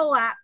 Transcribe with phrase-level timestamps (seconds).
[0.00, 0.26] Thu ạ.
[0.26, 0.36] À.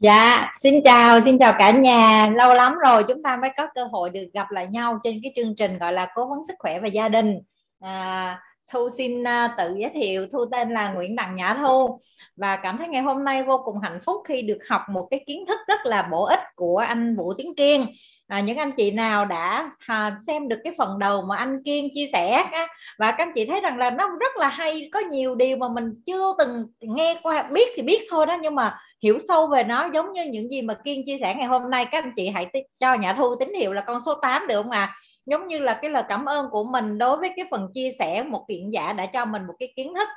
[0.00, 2.30] Dạ, xin chào, xin chào cả nhà.
[2.36, 5.32] Lâu lắm rồi chúng ta mới có cơ hội được gặp lại nhau trên cái
[5.36, 7.40] chương trình gọi là cố vấn sức khỏe và gia đình.
[7.80, 8.40] À,
[8.72, 12.00] Thu xin uh, tự giới thiệu, Thu tên là Nguyễn Đặng Nhã Thu
[12.36, 15.24] và cảm thấy ngày hôm nay vô cùng hạnh phúc khi được học một cái
[15.26, 17.86] kiến thức rất là bổ ích của anh Vũ Tiến Kiên.
[18.28, 21.88] À, những anh chị nào đã à, xem được cái phần đầu mà anh Kiên
[21.94, 22.66] chia sẻ á,
[22.98, 25.68] và các anh chị thấy rằng là nó rất là hay có nhiều điều mà
[25.68, 29.64] mình chưa từng nghe qua biết thì biết thôi đó nhưng mà hiểu sâu về
[29.64, 31.84] nó giống như những gì mà Kiên chia sẻ ngày hôm nay.
[31.84, 34.62] Các anh chị hãy t- cho nhã thu tín hiệu là con số 8 được
[34.62, 34.80] không ạ?
[34.80, 34.94] à?
[35.26, 38.22] Giống như là cái lời cảm ơn của mình đối với cái phần chia sẻ
[38.22, 40.08] một kiện giả đã cho mình một cái kiến thức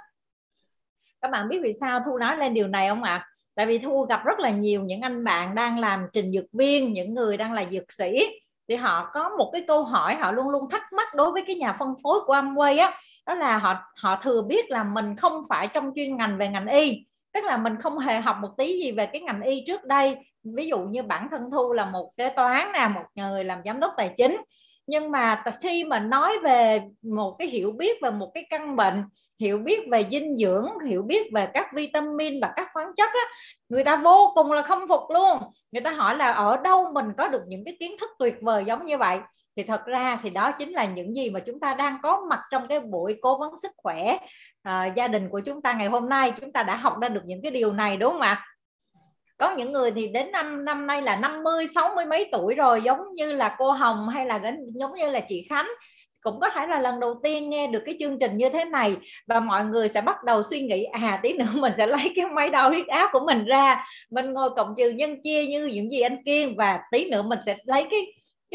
[1.22, 3.28] các bạn biết vì sao thu nói lên điều này không ạ à?
[3.56, 6.94] tại vì thu gặp rất là nhiều những anh bạn đang làm trình dược viên,
[6.94, 8.28] những người đang là dược sĩ,
[8.68, 11.56] thì họ có một cái câu hỏi, họ luôn luôn thắc mắc đối với cái
[11.56, 15.44] nhà phân phối của Amway á, đó là họ họ thừa biết là mình không
[15.50, 18.80] phải trong chuyên ngành về ngành y, tức là mình không hề học một tí
[18.84, 22.12] gì về cái ngành y trước đây ví dụ như bản thân thu là một
[22.18, 24.42] kế toán nè, một người làm giám đốc tài chính
[24.88, 29.04] nhưng mà khi mà nói về một cái hiểu biết về một cái căn bệnh
[29.40, 33.22] hiểu biết về dinh dưỡng hiểu biết về các vitamin và các khoáng chất á,
[33.70, 35.38] người ta vô cùng là không phục luôn.
[35.72, 38.66] Người ta hỏi là ở đâu mình có được những cái kiến thức tuyệt vời
[38.66, 39.20] giống như vậy?
[39.58, 42.40] Thì thật ra thì đó chính là những gì mà chúng ta đang có mặt
[42.52, 44.18] trong cái buổi cố vấn sức khỏe
[44.64, 46.34] à, gia đình của chúng ta ngày hôm nay.
[46.42, 48.46] Chúng ta đã học ra được những cái điều này đúng không ạ?
[49.38, 53.00] Có những người thì đến năm năm nay là 50 60 mấy tuổi rồi, giống
[53.16, 55.68] như là cô Hồng hay là giống như là chị Khánh.
[56.22, 58.96] Cũng có thể là lần đầu tiên nghe được cái chương trình như thế này
[59.28, 62.26] và mọi người sẽ bắt đầu suy nghĩ à tí nữa mình sẽ lấy cái
[62.26, 63.86] máy đo huyết áp của mình ra.
[64.12, 67.40] Mình ngồi cộng trừ nhân chia như những gì anh kiên và tí nữa mình
[67.46, 68.02] sẽ lấy cái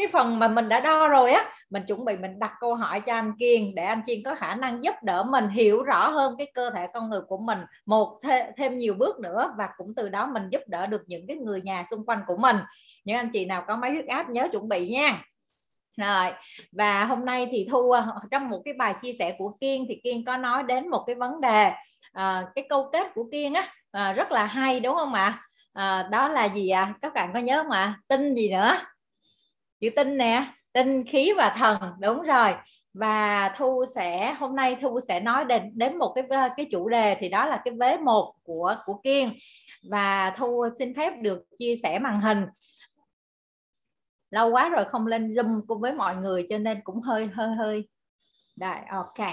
[0.01, 3.01] cái phần mà mình đã đo rồi á mình chuẩn bị mình đặt câu hỏi
[3.01, 6.35] cho anh Kiên để anh Kiên có khả năng giúp đỡ mình hiểu rõ hơn
[6.37, 9.95] cái cơ thể con người của mình một th- thêm nhiều bước nữa và cũng
[9.95, 12.57] từ đó mình giúp đỡ được những cái người nhà xung quanh của mình
[13.03, 15.23] những anh chị nào có máy huyết áp nhớ chuẩn bị nha
[15.97, 16.31] rồi
[16.71, 20.01] và hôm nay thì thu à, trong một cái bài chia sẻ của kiên thì
[20.03, 21.71] kiên có nói đến một cái vấn đề
[22.13, 26.07] à, cái câu kết của kiên á à, rất là hay đúng không ạ à,
[26.11, 26.93] đó là gì ạ à?
[27.01, 27.99] các bạn có nhớ không ạ à?
[28.07, 28.77] tin gì nữa
[29.81, 32.53] chữ tinh nè, tinh khí và thần, đúng rồi.
[32.93, 36.23] Và thu sẽ, hôm nay thu sẽ nói đến đến một cái
[36.57, 39.33] cái chủ đề thì đó là cái vế một của của kiên.
[39.89, 42.45] Và thu xin phép được chia sẻ màn hình.
[44.31, 47.49] Lâu quá rồi không lên zoom cùng với mọi người cho nên cũng hơi hơi
[47.55, 47.87] hơi.
[48.55, 49.27] Rồi ok.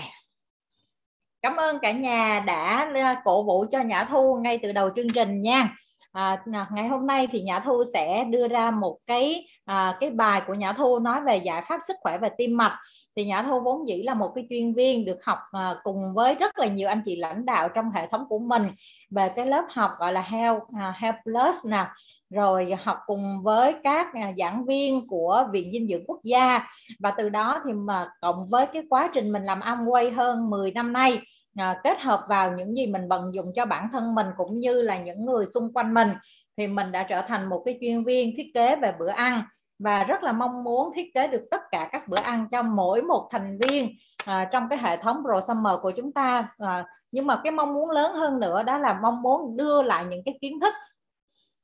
[1.43, 5.11] Cảm ơn cả nhà đã à, cổ vũ cho nhã thu ngay từ đầu chương
[5.11, 5.77] trình nha
[6.13, 10.43] à, ngày hôm nay thì nhã thu sẽ đưa ra một cái à, cái bài
[10.47, 12.79] của nhã thu nói về giải pháp sức khỏe và tim mạch.
[13.17, 16.35] Thì nhã thu vốn dĩ là một cái chuyên viên được học à, cùng với
[16.35, 18.63] rất là nhiều anh chị lãnh đạo trong hệ thống của mình
[19.11, 21.87] về cái lớp học gọi là health à, health plus nè.
[22.31, 26.67] Rồi học cùng với các à, giảng viên của viện dinh dưỡng quốc gia.
[27.01, 30.71] Và từ đó thì mà cộng với cái quá trình mình làm Amway hơn 10
[30.71, 31.19] năm nay
[31.61, 34.83] à, kết hợp vào những gì mình vận dụng cho bản thân mình cũng như
[34.83, 36.09] là những người xung quanh mình
[36.57, 39.43] thì mình đã trở thành một cái chuyên viên thiết kế về bữa ăn.
[39.79, 43.03] Và rất là mong muốn thiết kế được tất cả các bữa ăn cho mỗi
[43.03, 43.89] một thành viên
[44.27, 46.49] à, trong cái hệ thống Pro Summer của chúng ta.
[46.59, 50.05] À, nhưng mà cái mong muốn lớn hơn nữa đó là mong muốn đưa lại
[50.11, 50.75] những cái kiến thức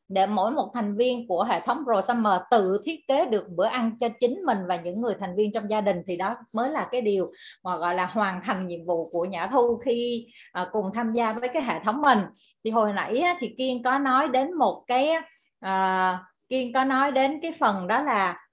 [0.09, 3.67] để mỗi một thành viên của hệ thống Pro Summer tự thiết kế được bữa
[3.67, 6.71] ăn cho chính mình và những người thành viên trong gia đình thì đó mới
[6.71, 7.33] là cái điều
[7.65, 11.33] mà gọi là hoàn thành nhiệm vụ của Nhã Thu khi à, cùng tham gia
[11.33, 12.19] với cái hệ thống mình.
[12.65, 15.11] Thì hồi nãy á, thì Kiên có nói đến một cái
[15.61, 18.44] à, Kiên có nói đến cái phần đó là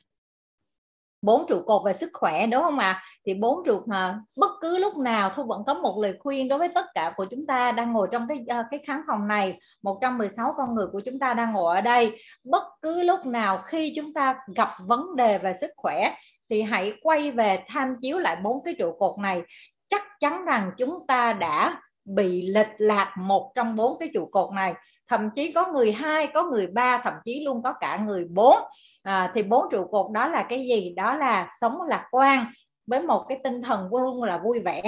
[1.22, 2.92] bốn trụ cột về sức khỏe đúng không ạ?
[2.92, 3.04] À?
[3.26, 6.60] thì bốn trụ à, bất cứ lúc nào thu vẫn có một lời khuyên đối
[6.60, 9.60] với tất cả của chúng ta đang ngồi trong cái à, cái khán phòng này.
[9.84, 12.12] 116 con người của chúng ta đang ngồi ở đây.
[12.44, 16.16] Bất cứ lúc nào khi chúng ta gặp vấn đề về sức khỏe
[16.50, 19.42] thì hãy quay về tham chiếu lại bốn cái trụ cột này.
[19.90, 24.54] Chắc chắn rằng chúng ta đã bị lệch lạc một trong bốn cái trụ cột
[24.54, 24.74] này.
[25.08, 28.58] Thậm chí có người hai có người ba thậm chí luôn có cả người bốn
[29.04, 30.94] à, thì bốn trụ cột đó là cái gì?
[30.96, 32.46] Đó là sống lạc quan
[32.88, 34.82] với một cái tinh thần luôn là vui vẻ.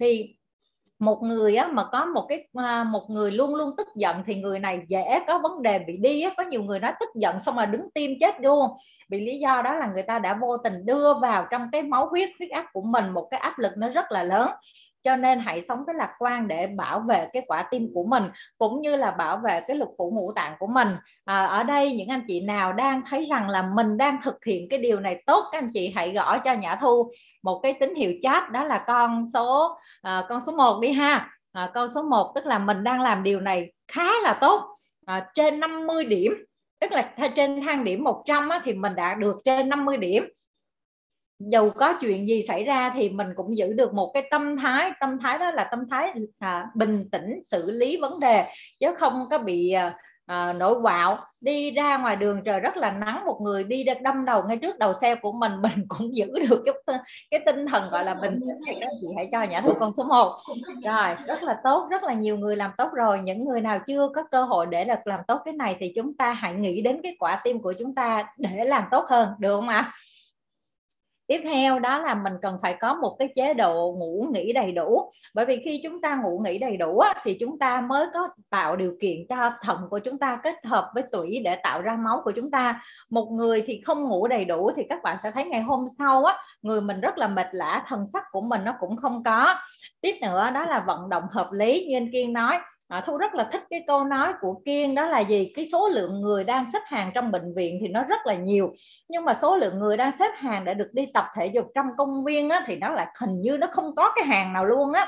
[0.00, 0.34] Thì
[0.98, 4.34] một người á, mà có một cái ờ, một người luôn luôn tức giận thì
[4.34, 6.30] người này dễ có vấn đề bị đi á.
[6.36, 8.70] có nhiều người nói tức giận xong mà đứng tim chết luôn.
[9.10, 12.08] Vì lý do đó là người ta đã vô tình đưa vào trong cái máu
[12.08, 14.48] huyết huyết áp của mình một cái áp lực nó rất là lớn
[15.04, 18.24] cho nên hãy sống cái lạc quan để bảo vệ cái quả tim của mình
[18.58, 20.88] cũng như là bảo vệ cái lục phủ ngũ tạng của mình.
[21.24, 24.68] À, ở đây những anh chị nào đang thấy rằng là mình đang thực hiện
[24.68, 27.12] cái điều này tốt các anh chị hãy gõ cho nhã thu
[27.42, 31.30] một cái tín hiệu chat đó là con số à, con số 1 đi ha.
[31.52, 34.78] À, con số 1 tức là mình đang làm điều này khá là tốt.
[35.06, 36.32] À, trên 50 điểm
[36.80, 40.28] tức là trên thang điểm 100 á, thì mình đã được trên 50 điểm
[41.38, 44.90] dù có chuyện gì xảy ra thì mình cũng giữ được một cái tâm thái
[45.00, 48.44] tâm thái đó là tâm thái à, bình tĩnh xử lý vấn đề
[48.80, 49.96] chứ không có bị à,
[50.26, 51.18] à, nổi quạo.
[51.40, 54.78] Đi ra ngoài đường trời rất là nắng một người đi đâm đầu ngay trước
[54.78, 56.98] đầu xe của mình mình cũng giữ được cái
[57.30, 58.58] cái tinh thần gọi là bình tĩnh.
[58.66, 60.38] Thì các chị hãy cho nhã thu con số 1
[60.84, 63.20] rồi rất là tốt rất là nhiều người làm tốt rồi.
[63.20, 66.14] Những người nào chưa có cơ hội để được làm tốt cái này thì chúng
[66.14, 69.56] ta hãy nghĩ đến cái quả tim của chúng ta để làm tốt hơn được
[69.56, 69.92] không ạ
[71.28, 74.72] tiếp theo đó là mình cần phải có một cái chế độ ngủ nghỉ đầy
[74.72, 75.10] đủ.
[75.34, 78.28] Bởi vì khi chúng ta ngủ nghỉ đầy đủ á, thì chúng ta mới có
[78.50, 81.96] tạo điều kiện cho thận của chúng ta kết hợp với tủy để tạo ra
[81.96, 82.82] máu của chúng ta.
[83.10, 86.24] Một người thì không ngủ đầy đủ thì các bạn sẽ thấy ngày hôm sau
[86.24, 89.54] á người mình rất là mệt lả thần sắc của mình nó cũng không có.
[90.00, 92.58] Tiếp nữa đó là vận động hợp lý như anh kiên nói
[92.88, 95.52] à, thu rất là thích cái câu nói của kiên đó là gì?
[95.56, 98.74] Cái số lượng người đang xếp hàng trong bệnh viện thì nó rất là nhiều.
[99.08, 101.86] Nhưng mà số lượng người đang xếp hàng để được đi tập thể dục trong
[101.98, 104.92] công viên á, thì nó lại hình như nó không có cái hàng nào luôn
[104.92, 105.06] á.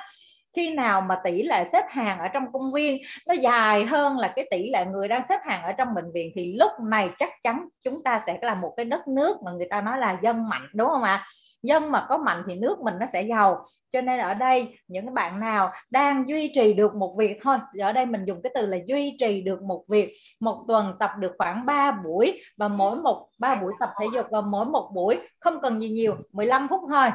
[0.56, 4.28] Khi nào mà tỷ lệ xếp hàng ở trong công viên nó dài hơn là
[4.28, 7.30] cái tỷ lệ người đang xếp hàng ở trong bệnh viện thì lúc này chắc
[7.42, 10.48] chắn chúng ta sẽ là một cái đất nước mà người ta nói là dân
[10.48, 11.26] mạnh đúng không ạ?
[11.62, 13.66] Dân mà có mạnh thì nước mình nó sẽ giàu.
[13.92, 17.92] Cho nên ở đây những bạn nào đang duy trì được một việc thôi ở
[17.92, 20.16] đây mình dùng cái từ là duy trì được một việc.
[20.40, 24.26] Một tuần tập được khoảng 3 buổi và mỗi một ba buổi tập thể dục
[24.30, 27.08] và mỗi một buổi không cần gì nhiều 15 phút thôi.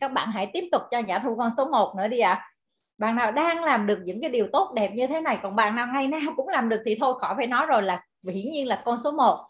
[0.00, 2.32] Các bạn hãy tiếp tục cho nhã thu con số 1 nữa đi ạ.
[2.32, 2.46] À.
[2.98, 5.76] bạn nào đang làm được những cái điều tốt đẹp như thế này còn bạn
[5.76, 8.66] nào ngày nào cũng làm được thì thôi khỏi phải nói rồi là hiển nhiên
[8.66, 9.46] là con số 1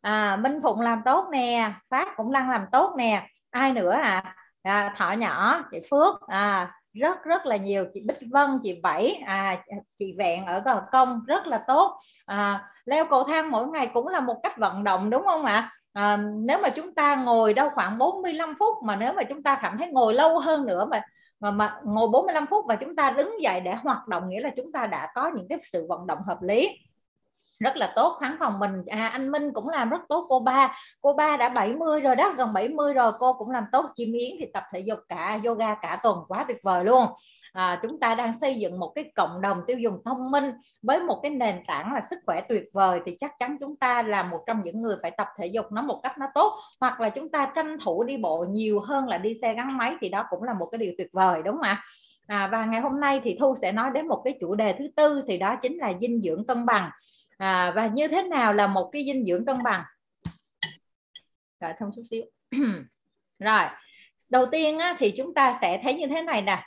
[0.00, 4.36] à, Minh Phụng làm tốt nè Phát cũng đang làm tốt nè ai nữa à,
[4.62, 7.84] à thọ nhỏ chị phước à rất rất là nhiều.
[7.94, 9.64] Chị bích vân chị bảy à
[9.98, 11.98] chị vẹn ở gò công rất là tốt.
[12.26, 15.70] À, leo cầu thang mỗi ngày cũng là một cách vận động đúng không ạ?
[15.92, 19.58] À, nếu mà chúng ta ngồi đâu khoảng 45 phút mà nếu mà chúng ta
[19.62, 21.02] cảm thấy ngồi lâu hơn nữa mà
[21.40, 24.50] mà, mà ngồi 45 phút và chúng ta đứng dậy để hoạt động nghĩa là
[24.56, 26.78] chúng ta đã có những cái sự vận động hợp lý
[27.62, 30.76] rất là tốt Khán phòng mình à, anh Minh cũng làm rất tốt cô ba
[31.00, 34.30] cô ba đã 70 rồi đó gần 70 rồi cô cũng làm tốt chim yến
[34.38, 37.06] thì tập thể dục cả yoga cả tuần quá tuyệt vời luôn.
[37.52, 41.00] À, chúng ta đang xây dựng một cái cộng đồng tiêu dùng thông minh với
[41.00, 44.22] một cái nền tảng là sức khỏe tuyệt vời thì chắc chắn chúng ta là
[44.22, 47.08] một trong những người phải tập thể dục nó một cách nó tốt hoặc là
[47.08, 50.24] chúng ta tranh thủ đi bộ nhiều hơn là đi xe gắn máy thì đó
[50.30, 51.84] cũng là một cái điều tuyệt vời đúng không ạ?
[52.26, 54.88] À, và ngày hôm nay thì thu sẽ nói đến một cái chủ đề thứ
[54.96, 56.90] tư thì đó chính là dinh dưỡng cân bằng
[57.38, 59.84] à, và như thế nào là một cái dinh dưỡng cân bằng?
[61.60, 62.24] Rồi thông chút xíu.
[63.38, 63.62] Rồi
[64.28, 66.62] đầu tiên á, thì chúng ta sẽ thấy như thế này nè.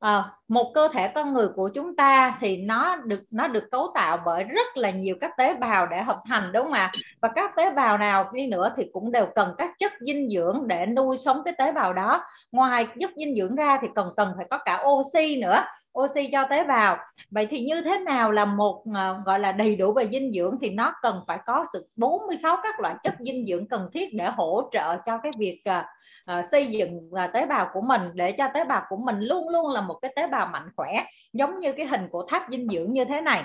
[0.00, 3.90] À, một cơ thể con người của chúng ta thì nó được nó được cấu
[3.94, 6.90] tạo bởi rất là nhiều các tế bào để hợp thành đúng không ạ?
[7.20, 10.68] Và các tế bào nào đi nữa thì cũng đều cần các chất dinh dưỡng
[10.68, 12.24] để nuôi sống cái tế bào đó.
[12.52, 15.64] Ngoài chất dinh dưỡng ra thì cần cần phải có cả oxy nữa
[16.00, 16.96] oxy cho tế bào.
[17.30, 20.58] Vậy thì như thế nào là một ờ, gọi là đầy đủ về dinh dưỡng
[20.60, 24.24] thì nó cần phải có sự 46 các loại chất dinh dưỡng cần thiết để
[24.24, 28.48] hỗ trợ cho cái việc uh, xây dựng uh, tế bào của mình để cho
[28.54, 31.72] tế bào của mình luôn luôn là một cái tế bào mạnh khỏe giống như
[31.72, 33.42] cái hình của tháp dinh dưỡng như thế này.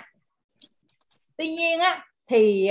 [1.37, 2.69] Tuy nhiên á thì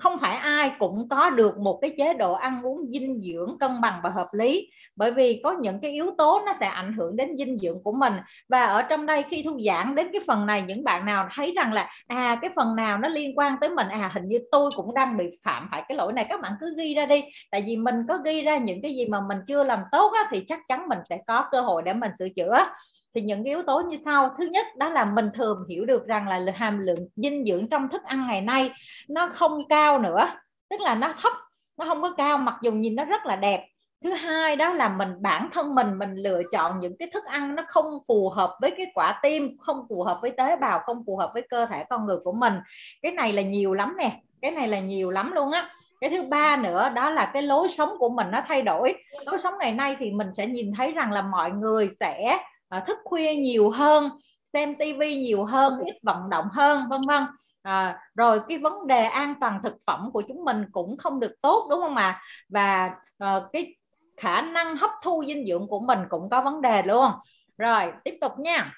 [0.00, 3.80] không phải ai cũng có được một cái chế độ ăn uống dinh dưỡng cân
[3.80, 7.16] bằng và hợp lý bởi vì có những cái yếu tố nó sẽ ảnh hưởng
[7.16, 8.12] đến dinh dưỡng của mình.
[8.48, 11.52] Và ở trong đây khi thu giảng đến cái phần này những bạn nào thấy
[11.56, 14.70] rằng là à cái phần nào nó liên quan tới mình à hình như tôi
[14.76, 17.22] cũng đang bị phạm phải cái lỗi này các bạn cứ ghi ra đi.
[17.50, 20.28] Tại vì mình có ghi ra những cái gì mà mình chưa làm tốt á,
[20.30, 22.64] thì chắc chắn mình sẽ có cơ hội để mình sửa chữa
[23.14, 24.34] thì những yếu tố như sau.
[24.38, 27.88] Thứ nhất, đó là mình thường hiểu được rằng là hàm lượng dinh dưỡng trong
[27.88, 28.70] thức ăn ngày nay
[29.08, 30.28] nó không cao nữa,
[30.70, 31.32] tức là nó thấp,
[31.78, 33.66] nó không có cao, mặc dù nhìn nó rất là đẹp.
[34.04, 37.54] Thứ hai, đó là mình, bản thân mình mình lựa chọn những cái thức ăn
[37.54, 41.02] nó không phù hợp với cái quả tim, không phù hợp với tế bào, không
[41.06, 42.54] phù hợp với cơ thể con người của mình.
[43.02, 45.70] Cái này là nhiều lắm nè, cái này là nhiều lắm luôn á.
[46.00, 48.94] Cái thứ ba nữa, đó là cái lối sống của mình nó thay đổi.
[49.26, 52.38] Lối sống ngày nay thì mình sẽ nhìn thấy rằng là mọi người sẽ
[52.70, 54.10] à, thức khuya nhiều hơn
[54.44, 57.22] xem tivi nhiều hơn ít vận động hơn vân vân.
[57.62, 61.34] À, rồi cái vấn đề an toàn thực phẩm của chúng mình cũng không được
[61.42, 62.08] tốt đúng không ạ?
[62.08, 62.22] À?
[62.48, 63.74] và à, cái
[64.16, 67.10] khả năng hấp thu dinh dưỡng của mình cũng có vấn đề luôn
[67.58, 68.72] rồi tiếp tục nha.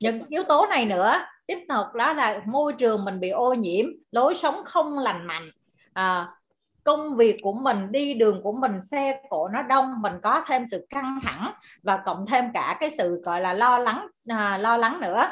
[0.00, 1.14] Những yếu tố này nữa
[1.46, 5.50] tiếp tục đó là môi trường mình bị ô nhiễm lối sống không lành mạnh.
[5.92, 6.26] À,
[6.84, 10.66] công việc của mình đi đường của mình xe cộ nó đông mình có thêm
[10.66, 14.76] sự căng thẳng và cộng thêm cả cái sự gọi là lo lắng à, lo
[14.76, 15.26] lắng nữa.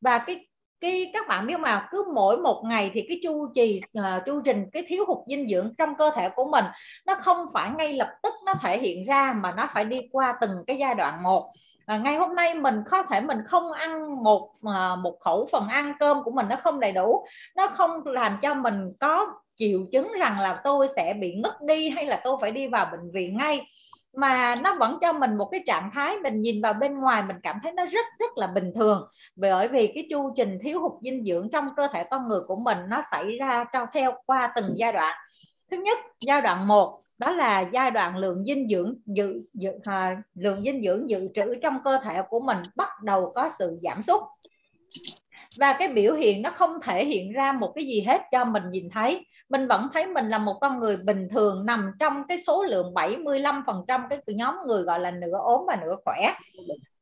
[0.00, 0.46] Và cái
[0.80, 4.40] cái các bạn biết mà cứ mỗi một ngày thì cái chu trì uh, chu
[4.44, 6.64] trình cái thiếu hụt dinh dưỡng trong cơ thể của mình
[7.06, 10.34] nó không phải ngay lập tức nó thể hiện ra mà nó phải đi qua
[10.40, 11.52] từng cái giai đoạn một.
[11.86, 15.68] À, ngày hôm nay mình có thể mình không ăn một à, một khẩu phần
[15.68, 19.80] ăn cơm của mình nó không đầy đủ nó không làm cho mình có triệu
[19.92, 23.10] chứng rằng là tôi sẽ bị ngất đi hay là tôi phải đi vào bệnh
[23.10, 23.66] viện ngay.
[24.16, 27.36] Mà nó vẫn cho mình một cái trạng thái mình nhìn vào bên ngoài mình
[27.42, 29.08] cảm thấy nó rất rất là bình thường.
[29.36, 32.56] Bởi vì cái chu trình thiếu hụt dinh dưỡng trong cơ thể con người của
[32.56, 35.16] mình nó xảy ra cho theo qua từng giai đoạn.
[35.70, 40.22] Thứ nhất giai đoạn 1 đó là giai đoạn lượng dinh dưỡng dự, dự à,
[40.34, 44.02] lượng dinh dưỡng dự trữ trong cơ thể của mình bắt đầu có sự giảm
[44.02, 44.20] sút
[45.60, 48.62] và cái biểu hiện nó không thể hiện ra một cái gì hết cho mình
[48.70, 49.26] nhìn thấy.
[49.48, 52.94] Mình vẫn thấy mình là một con người bình thường nằm trong cái số lượng
[52.94, 56.34] 75% cái nhóm người gọi là nửa ốm và nửa khỏe.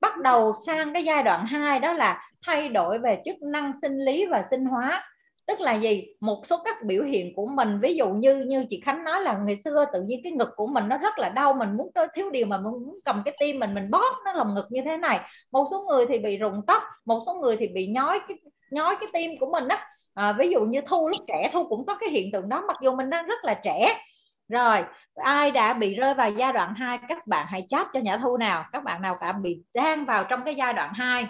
[0.01, 3.99] Bắt đầu sang cái giai đoạn 2 đó là thay đổi về chức năng sinh
[3.99, 5.05] lý và sinh hóa
[5.47, 6.07] tức là gì?
[6.21, 9.39] Một số các biểu hiện của mình ví dụ như như chị Khánh nói là
[9.39, 12.31] ngày xưa tự nhiên cái ngực của mình nó rất là đau mình muốn thiếu
[12.31, 15.21] điều mà muốn cầm cái tim mình mình bóp nó lồng ngực như thế này.
[15.53, 18.37] Một số người thì bị rụng tóc một số người thì bị nhói cái
[18.71, 19.77] nhói cái tim của mình đó
[20.15, 22.77] à, ví dụ như thu lúc trẻ thu cũng có cái hiện tượng đó mặc
[22.83, 24.01] dù mình đang rất là trẻ.
[24.49, 24.83] Rồi
[25.15, 28.37] ai đã bị rơi vào giai đoạn 2 các bạn hãy chat cho nhã thu
[28.37, 28.65] nào.
[28.73, 31.27] Các bạn nào cả bị đang vào trong cái giai đoạn 2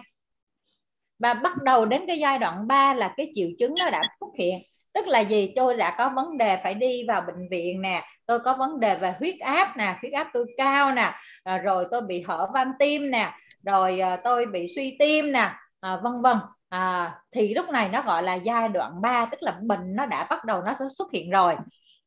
[1.19, 4.29] và bắt đầu đến cái giai đoạn 3 là cái triệu chứng nó đã xuất
[4.39, 4.63] hiện.
[4.95, 5.53] Tức là gì?
[5.57, 8.05] Tôi đã có vấn đề phải đi vào bệnh viện nè.
[8.27, 9.97] Tôi có vấn đề về huyết áp nè.
[10.01, 11.13] Huyết áp tôi cao nè.
[11.45, 13.33] À, rồi tôi bị hở van tim nè.
[13.65, 15.51] Rồi à, tôi bị suy tim nè.
[15.81, 16.37] À, vân vân.
[16.69, 20.27] À, thì lúc này nó gọi là giai đoạn 3 tức là bệnh nó đã
[20.31, 21.57] bắt đầu nó xuất hiện rồi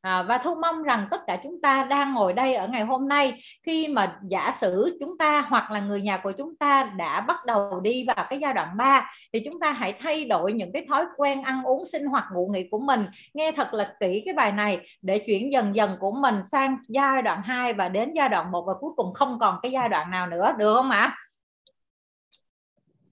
[0.07, 3.07] à, và thu mong rằng tất cả chúng ta đang ngồi đây ở ngày hôm
[3.07, 7.21] nay khi mà giả sử chúng ta hoặc là người nhà của chúng ta đã
[7.21, 10.71] bắt đầu đi vào cái giai đoạn 3 thì chúng ta hãy thay đổi những
[10.73, 13.05] cái thói quen ăn uống sinh hoạt ngủ nghỉ của mình.
[13.33, 17.21] Nghe thật là kỹ cái bài này để chuyển dần dần của mình sang giai
[17.21, 20.11] đoạn 2 và đến giai đoạn 1 và cuối cùng không còn cái giai đoạn
[20.11, 21.15] nào nữa được không ạ?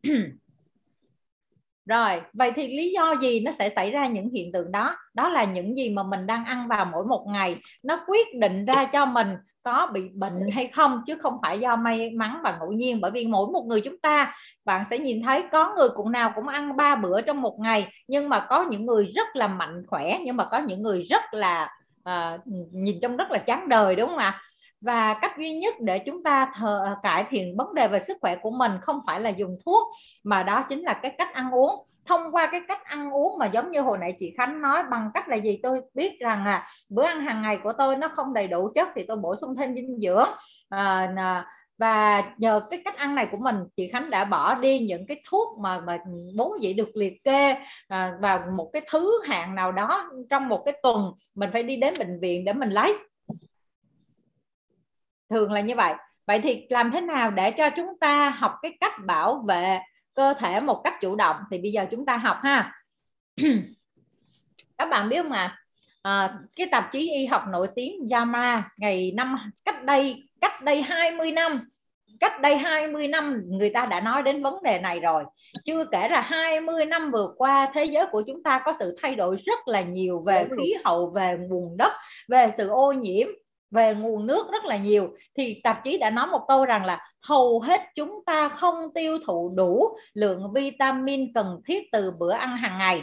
[1.86, 4.96] rồi vậy thì lý do gì nó sẽ xảy ra những hiện tượng đó?
[5.14, 7.56] Đó là những gì mà mình đang ăn vào mỗi một ngày.
[7.84, 9.28] Nó quyết định ra cho mình
[9.64, 13.02] có bị bệnh hay không chứ không phải do may mắn và ngẫu nhiên.
[13.02, 16.32] Bởi vì mỗi một người chúng ta bạn sẽ nhìn thấy có người cũng nào
[16.36, 19.84] cũng ăn ba bữa trong một ngày nhưng mà có những người rất là mạnh
[19.88, 21.70] khỏe nhưng mà có những người rất là
[22.10, 24.42] uh, nhìn trông rất là chán đời đúng không ạ?
[24.86, 28.18] Và cách duy nhất để chúng ta thờ, à, cải thiện vấn đề về sức
[28.22, 29.88] khỏe của mình không phải là dùng thuốc
[30.24, 31.86] mà đó chính là cái cách ăn uống.
[32.06, 35.12] Thông qua cái cách ăn uống mà giống như hồi nãy chị Khánh nói bằng
[35.14, 35.60] cách là gì?
[35.64, 38.88] Tôi biết rằng là bữa ăn hàng ngày của tôi nó không đầy đủ chất
[38.96, 40.30] thì tôi bổ sung thêm dinh dưỡng.
[40.70, 41.46] À,
[41.78, 45.22] và nhờ cái cách ăn này của mình chị Khánh đã bỏ đi những cái
[45.30, 45.98] thuốc mà mà
[46.36, 47.56] bốn dĩ được liệt kê
[47.88, 51.12] à, vào một cái thứ hạng nào đó trong một cái tuần.
[51.36, 52.98] Mình phải đi đến bệnh viện để mình lấy
[55.30, 55.94] thường là như vậy.
[56.28, 59.80] Vậy thì làm thế nào để cho chúng ta học cái cách bảo vệ
[60.14, 61.36] cơ thể một cách chủ động?
[61.52, 62.72] Thì bây giờ chúng ta học ha.
[64.78, 65.58] Các bạn biết mà
[66.02, 70.82] à, cái tạp chí y học nổi tiếng JAMA ngày năm cách đây cách đây
[70.82, 71.70] 20 năm
[72.20, 75.24] cách đây 20 năm người ta đã nói đến vấn đề này rồi.
[75.66, 79.16] Chưa kể là 20 năm vừa qua thế giới của chúng ta có sự thay
[79.16, 81.94] đổi rất là nhiều về khí hậu về nguồn đất
[82.28, 83.28] về sự ô nhiễm
[83.72, 87.10] về nguồn nước rất là nhiều thì tạp chí đã nói một câu rằng là
[87.22, 92.58] hầu hết chúng ta không tiêu thụ đủ lượng vitamin cần thiết từ bữa ăn
[92.58, 93.02] hàng ngày.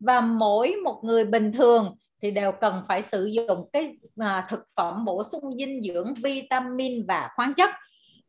[0.00, 4.64] Và mỗi một người bình thường thì đều cần phải sử dụng cái à, thực
[4.76, 7.70] phẩm bổ sung dinh dưỡng vitamin và khoáng chất.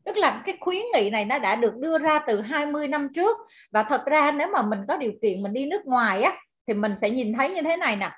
[0.06, 3.38] Tức là cái khuyến nghị này nó đã được đưa ra từ 20 năm trước.
[3.72, 6.74] Và thật ra nếu mà mình có điều kiện mình đi nước ngoài á thì
[6.74, 8.10] mình sẽ nhìn thấy như thế này nè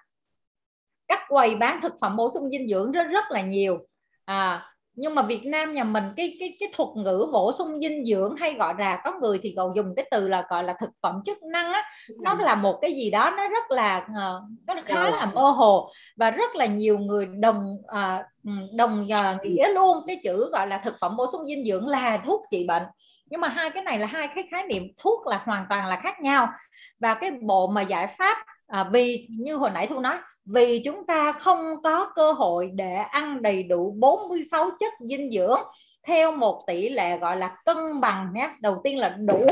[1.08, 3.78] các quầy bán thực phẩm bổ sung dinh dưỡng rất rất là nhiều.
[4.26, 8.06] À, nhưng mà Việt Nam nhà mình cái cái cái thuật ngữ bổ sung dinh
[8.06, 10.90] dưỡng hay gọi là có người thì còn dùng cái từ là gọi là thực
[11.02, 11.84] phẩm chức năng á.
[12.22, 15.92] Nó là một cái gì đó nó rất là ờ, nó khá là mơ hồ
[16.16, 19.98] và rất là nhiều người đồng à, ừ, đồng à, nghĩa luôn.
[20.08, 22.84] Cái chữ gọi là thực phẩm bổ sung dinh dưỡng là thuốc trị bệnh.
[23.26, 26.00] Nhưng mà hai cái này là hai cái khái niệm thuốc là hoàn toàn là
[26.04, 26.48] khác nhau.
[27.00, 31.06] Và cái bộ mà giải pháp à, vì như hồi nãy thu nói vì chúng
[31.06, 35.60] ta không có cơ hội để ăn đầy đủ 46 chất dinh dưỡng
[36.08, 38.50] theo một tỷ lệ gọi là cân bằng nhé.
[38.60, 39.46] Đầu tiên là đủ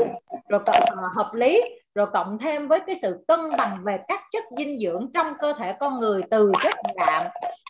[0.48, 1.62] rồi cộng ờ, hợp lý
[1.94, 5.52] rồi cộng thêm với cái sự cân bằng về các chất dinh dưỡng trong cơ
[5.58, 7.22] thể con người từ chất đạm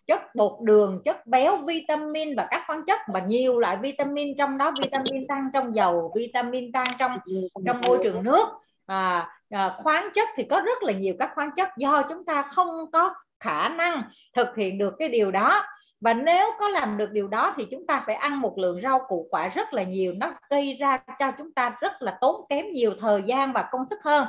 [0.07, 4.59] chất bột đường chất béo vitamin và các khoáng chất và nhiều loại vitamin trong
[4.59, 7.19] đó vitamin tan trong dầu vitamin tan trong
[7.67, 8.49] trong môi trường nước.
[8.87, 12.43] À, à, khoáng chất thì có rất là nhiều các khoáng chất do chúng ta
[12.43, 14.03] không có khả năng
[14.37, 15.63] thực hiện được cái điều đó.
[16.01, 19.01] Và nếu có làm được điều đó thì chúng ta phải ăn một lượng rau
[19.09, 20.15] củ quả rất là nhiều.
[20.17, 23.85] Nó gây ra cho chúng ta rất là tốn kém nhiều thời gian và công
[23.85, 24.27] sức hơn.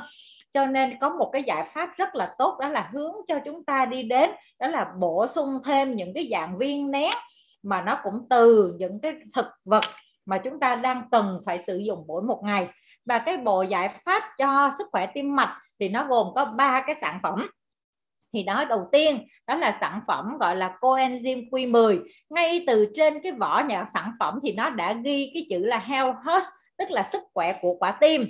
[0.50, 3.64] Cho nên có một cái giải pháp rất là tốt đó là hướng cho chúng
[3.64, 7.10] ta đi đến đó là bổ sung thêm những cái dạng viên nén
[7.62, 9.84] mà nó cũng từ những cái thực vật
[10.26, 12.68] mà chúng ta đang cần phải sử dụng mỗi một ngày
[13.04, 16.80] và cái bộ giải pháp cho sức khỏe tim mạch thì nó gồm có ba
[16.86, 17.48] cái sản phẩm.
[18.32, 23.22] Thì đó đầu tiên đó là sản phẩm gọi là coenzyme Q10 ngay từ trên
[23.22, 26.90] cái vỏ nhà sản phẩm thì nó đã ghi cái chữ là health host tức
[26.90, 28.26] là sức khỏe của quả tim.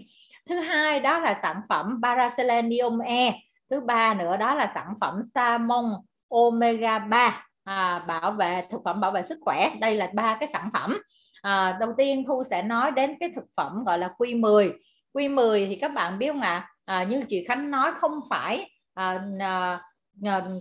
[0.48, 3.32] Thứ hai đó là sản phẩm paraselenium E.
[3.70, 5.84] Thứ ba nữa đó là sản phẩm salmon
[6.28, 9.70] omega 3 à, bảo vệ thực phẩm bảo vệ sức khỏe.
[9.80, 10.98] Đây là ba cái sản phẩm
[11.44, 14.72] à, đầu tiên thu sẽ nói đến cái thực phẩm gọi là Q10
[15.14, 16.68] Q10 thì các bạn biết không ạ?
[16.84, 16.96] À?
[16.98, 19.80] à, như chị Khánh nói không phải à, à,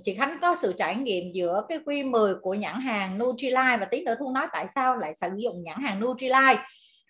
[0.04, 4.04] chị Khánh có sự trải nghiệm giữa cái Q10 của nhãn hàng Nutrilite và tí
[4.04, 6.64] nữa Thu nói tại sao lại sử dụng nhãn hàng Nutrilite.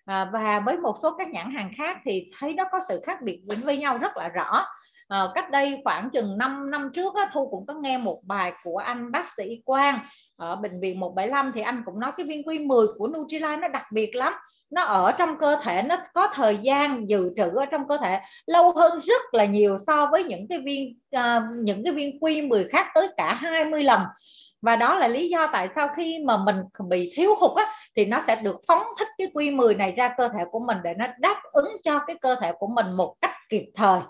[0.04, 3.22] À, và với một số các nhãn hàng khác thì thấy nó có sự khác
[3.22, 4.66] biệt với nhau rất là rõ
[5.14, 8.52] à, cách đây khoảng chừng 5 năm trước á, Thu cũng có nghe một bài
[8.64, 9.98] của anh bác sĩ Quang
[10.36, 13.68] ở bệnh viện 175 thì anh cũng nói cái viên quy 10 của Nutrilite nó
[13.68, 14.32] đặc biệt lắm.
[14.70, 18.20] Nó ở trong cơ thể nó có thời gian dự trữ ở trong cơ thể
[18.46, 22.42] lâu hơn rất là nhiều so với những cái viên uh, những cái viên quy
[22.42, 24.00] 10 khác tới cả 20 lần.
[24.62, 26.56] Và đó là lý do tại sao khi mà mình
[26.88, 30.14] bị thiếu hụt á, thì nó sẽ được phóng thích cái quy 10 này ra
[30.16, 33.14] cơ thể của mình để nó đáp ứng cho cái cơ thể của mình một
[33.20, 34.00] cách kịp thời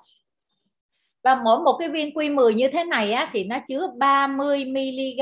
[1.24, 5.20] và mỗi một cái viên Q10 như thế này á, thì nó chứa 30 mg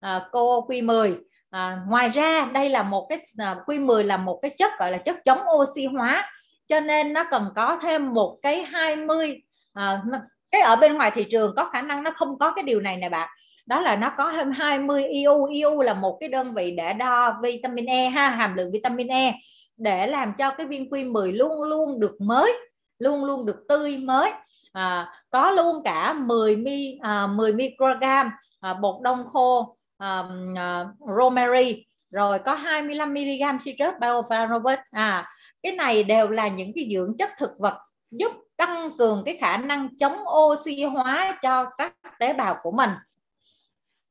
[0.00, 1.16] à, CoQ10
[1.50, 4.98] à, ngoài ra đây là một cái à, Q10 là một cái chất gọi là
[4.98, 6.30] chất chống oxy hóa.
[6.66, 10.02] Cho nên nó cần có thêm một cái 20 à,
[10.50, 12.96] cái ở bên ngoài thị trường có khả năng nó không có cái điều này
[12.96, 13.28] nè bạn.
[13.66, 17.38] Đó là nó có thêm 20 IU IU là một cái đơn vị để đo
[17.42, 19.34] vitamin E ha hàm lượng vitamin E
[19.76, 22.52] để làm cho cái viên Q10 luôn luôn được mới
[22.98, 24.32] luôn luôn được tươi mới
[24.76, 30.22] à, có luôn cả 10 mi à, 10 microgram à, bột đông khô à,
[30.56, 30.84] à,
[31.18, 35.30] rosemary rồi có 25 mg citrus bioflavonoid à
[35.62, 37.78] cái này đều là những cái dưỡng chất thực vật
[38.10, 42.90] giúp tăng cường cái khả năng chống oxy hóa cho các tế bào của mình.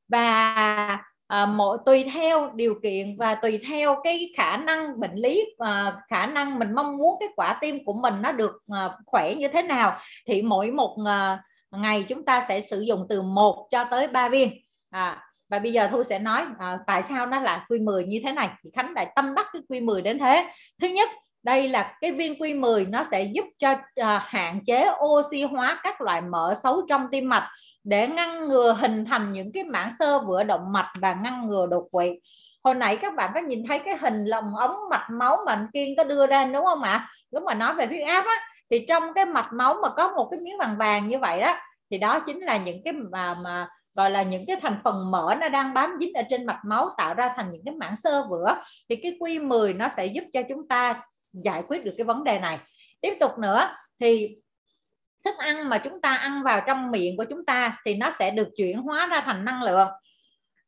[0.08, 5.46] Và à, mỗi tùy theo điều kiện và tùy theo cái khả năng bệnh lý
[5.58, 9.36] à, khả năng mình mong muốn cái quả tim của mình nó được à, khỏe
[9.36, 13.68] như thế nào thì mỗi một à, ngày chúng ta sẽ sử dụng từ 1
[13.72, 14.52] cho tới 3 viên.
[14.90, 18.32] À, và bây giờ thu sẽ nói à, tại sao nó là Q10 như thế
[18.32, 18.50] này.
[18.64, 20.48] Thì Khánh lại tâm đắc cái Q10 đến thế.
[20.82, 21.10] Thứ nhất
[21.44, 26.02] đây là cái viên Q10 nó sẽ giúp cho à, hạn chế oxy hóa các
[26.02, 27.50] loại mỡ xấu trong tim mạch
[27.86, 31.65] để ngăn ngừa hình thành những cái mảng xơ vữa động mạch và ngăn ngừa
[31.65, 32.19] đột quỵ.
[32.63, 35.67] Hồi nãy các bạn có nhìn thấy cái hình lồng ống mạch máu mà anh
[35.74, 37.10] Kiên có đưa ra, đúng không ạ?
[37.32, 38.36] Lúc mà nói về huyết áp á,
[38.69, 41.56] thì trong cái mạch máu mà có một cái miếng vàng vàng như vậy đó,
[41.91, 45.36] thì đó chính là những cái mà mà gọi là những cái thành phần mỡ
[45.41, 48.24] nó đang bám dính ở trên mạch máu tạo ra thành những cái mảng xơ
[48.30, 48.56] vữa.
[48.89, 51.02] Thì cái Q10 nó sẽ giúp cho chúng ta
[51.34, 52.60] giải quyết được cái vấn đề này.
[53.02, 53.69] Tiếp tục nữa,
[54.00, 54.36] thì
[55.26, 58.32] thức ăn mà chúng ta ăn vào trong miệng của chúng ta thì nó sẽ
[58.32, 59.88] được chuyển hóa ra thành năng lượng.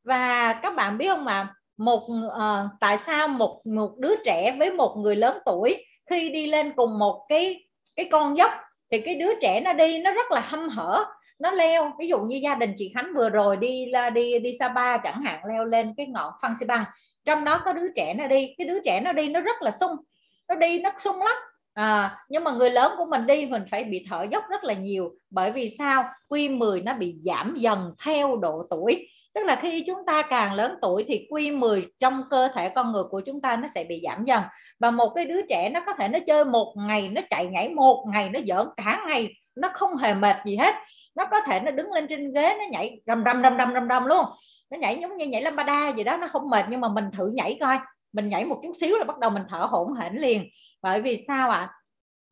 [0.03, 4.71] Và các bạn biết không mà một uh, tại sao một một đứa trẻ với
[4.71, 7.63] một người lớn tuổi khi đi lên cùng một cái
[7.95, 8.51] cái con dốc
[8.91, 11.05] thì cái đứa trẻ nó đi nó rất là hâm hở
[11.39, 11.91] nó leo.
[11.99, 15.45] Ví dụ như gia đình chị Khánh vừa rồi đi đi đi Sapa chẳng hạn
[15.45, 16.83] leo lên cái ngọn Phan Xi Băng.
[17.25, 19.71] Trong đó có đứa trẻ nó đi cái đứa trẻ nó đi nó rất là
[19.71, 19.91] sung
[20.47, 21.35] nó đi nó sung lắm
[21.77, 24.73] à, nhưng mà người lớn của mình đi mình phải bị thở dốc rất là
[24.73, 25.11] nhiều.
[25.29, 26.03] Bởi vì sao?
[26.29, 29.07] Q10 nó bị giảm dần theo độ tuổi.
[29.33, 33.03] Tức là khi chúng ta càng lớn tuổi thì Q10 trong cơ thể con người
[33.03, 34.43] của chúng ta nó sẽ bị giảm dần.
[34.79, 37.69] Và một cái đứa trẻ nó có thể nó chơi một ngày nó chạy nhảy
[37.69, 40.75] một ngày nó giỡn cả ngày nó không hề mệt gì hết.
[41.15, 43.87] Nó có thể nó đứng lên trên ghế nó nhảy rầm rầm rầm rầm rầm
[43.89, 44.25] rầm luôn.
[44.71, 47.27] Nó nhảy giống như nhảy lambada gì đó nó không mệt nhưng mà mình thử
[47.27, 47.77] nhảy coi.
[48.13, 50.43] Mình nhảy một chút xíu là bắt đầu mình thở hổn hển liền
[50.87, 51.57] bởi vì sao ạ?
[51.59, 51.73] À?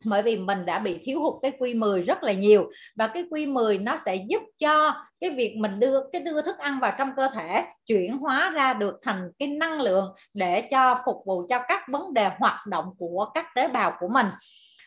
[0.05, 3.83] bởi vì mình đã bị thiếu hụt cái Q10 rất là nhiều và cái Q10
[3.83, 7.29] nó sẽ giúp cho cái việc mình đưa cái đưa thức ăn vào trong cơ
[7.35, 11.81] thể chuyển hóa ra được thành cái năng lượng để cho phục vụ cho các
[11.87, 14.27] vấn đề hoạt động của các tế bào của mình.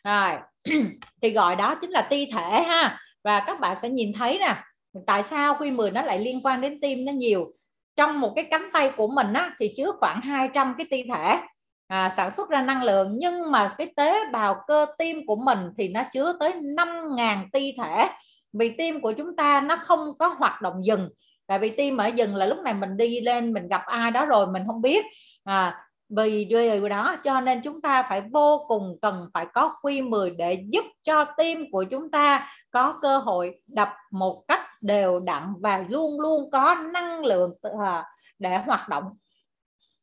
[0.04, 0.31] Rồi
[1.22, 2.98] thì gọi đó chính là ti thể ha.
[3.24, 4.62] Và các bạn sẽ nhìn thấy nè
[5.07, 7.52] tại sao Q10 nó lại liên quan đến tim nó nhiều?
[7.96, 11.40] Trong một cái cánh tay của mình á, thì chứa khoảng 200 cái ti thể
[11.88, 15.59] à, sản xuất ra năng lượng nhưng mà cái tế bào cơ tim của mình
[15.79, 18.09] thì nó chứa tới 5.000 ti thể.
[18.53, 21.09] Vì tim của chúng ta nó không có hoạt động dừng
[21.48, 24.24] tại vì tim ở dừng là lúc này mình đi lên mình gặp ai đó
[24.24, 25.07] rồi mình không biết.
[25.44, 30.03] À, vì điều đó cho nên chúng ta phải vô cùng cần phải có quy
[30.03, 35.20] 10 để giúp cho tim của chúng ta có cơ hội đập một cách đều
[35.20, 38.05] đặn và luôn luôn có năng lượng à,
[38.38, 39.05] để hoạt động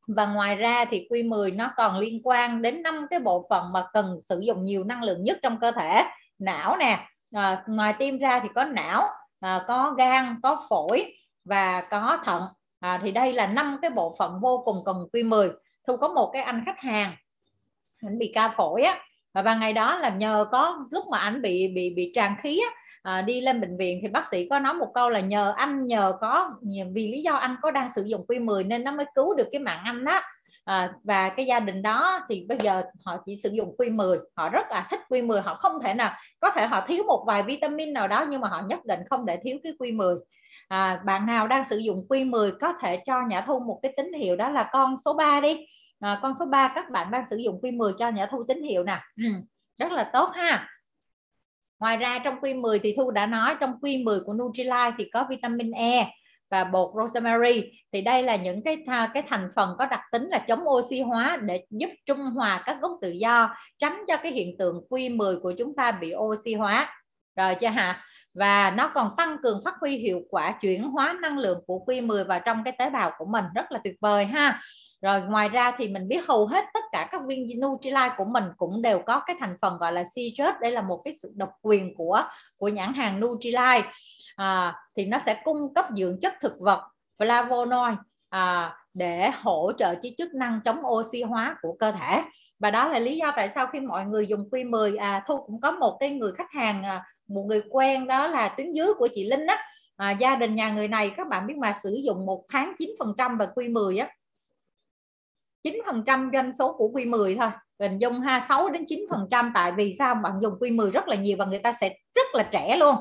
[0.07, 3.87] và ngoài ra thì Q10 nó còn liên quan đến năm cái bộ phận mà
[3.93, 6.03] cần sử dụng nhiều năng lượng nhất trong cơ thể.
[6.39, 9.03] Não nè à, ngoài tim ra thì có não
[9.39, 11.13] à, có gan có phổi
[11.45, 12.43] và có thận.
[12.79, 15.51] À, thì đây là năm cái bộ phận vô cùng cần Q10
[15.87, 17.11] thu có một cái anh khách hàng
[18.05, 18.99] anh bị ca phổi á
[19.33, 22.61] và vào ngày đó là nhờ có lúc mà anh bị bị bị tràn khí
[22.69, 25.53] á, à, đi lên bệnh viện thì bác sĩ có nói một câu là nhờ
[25.57, 26.51] anh nhờ có
[26.93, 29.47] vì lý do anh có đang sử dụng quy 10 nên nó mới cứu được
[29.51, 30.21] cái mạng anh đó.
[30.65, 34.17] À, và cái gia đình đó thì bây giờ họ chỉ sử dụng quy 10
[34.35, 37.23] họ rất là thích quy 10 họ không thể nào có thể họ thiếu một
[37.27, 40.15] vài vitamin nào đó nhưng mà họ nhất định không để thiếu cái quy 10
[40.67, 43.93] à, bạn nào đang sử dụng quy 10 có thể cho Nhã Thu một cái
[43.97, 45.65] tín hiệu đó là con số 3 đi.
[45.99, 48.61] À, con số 3 các bạn đang sử dụng quy 10 cho Nhã Thu tín
[48.61, 48.99] hiệu nè.
[49.17, 49.29] Ừ,
[49.79, 50.67] rất là tốt ha
[51.79, 55.09] ngoài ra trong quy 10 thì Thu đã nói trong quy 10 của Nutrilite thì
[55.13, 56.11] có vitamin E
[56.51, 57.71] và bột rosemary.
[57.91, 58.77] Thì đây là những cái
[59.13, 62.77] cái thành phần có đặc tính là chống oxy hóa để giúp trung hòa các
[62.81, 67.01] gốc tự do, tránh cho cái hiện tượng Q10 của chúng ta bị oxy hóa.
[67.35, 68.03] Rồi chưa hả?
[68.33, 72.25] Và nó còn tăng cường phát huy hiệu quả chuyển hóa năng lượng của Q10
[72.25, 73.45] vào trong cái tế bào của mình.
[73.55, 74.61] Rất là tuyệt vời ha
[75.01, 78.43] rồi ngoài ra thì mình biết hầu hết tất cả các viên Nutrilite của mình
[78.57, 81.49] cũng đều có cái thành phần gọi là citrus đây là một cái sự độc
[81.61, 82.23] quyền của
[82.57, 83.91] của nhãn hàng Nutrilite
[84.35, 86.81] à, thì nó sẽ cung cấp dưỡng chất thực vật
[87.19, 87.95] flavonoid
[88.29, 92.21] à, để hỗ trợ cái chức năng chống oxy hóa của cơ thể.
[92.59, 95.61] Và đó là lý do tại sao khi mọi người dùng Q10 à thu cũng
[95.61, 99.07] có một cái người khách hàng à, một người quen đó là tuyến dưới của
[99.15, 99.63] chị Linh á.
[99.97, 103.37] À, gia đình nhà người này các bạn biết mà sử dụng một tháng 9%
[103.37, 104.09] và Q10 á.
[105.65, 107.49] 9% doanh số của Q10 thôi
[107.79, 108.85] hình dung 26 đến
[109.29, 112.35] 9% tại vì sao bạn dùng Q10 rất là nhiều và người ta sẽ rất
[112.35, 112.95] là trẻ luôn.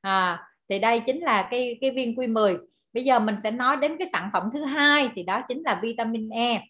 [0.00, 2.58] À, thì đây chính là cái cái viên Q10
[2.92, 5.80] bây giờ mình sẽ nói đến cái sản phẩm thứ hai thì đó chính là
[5.82, 6.62] vitamin E.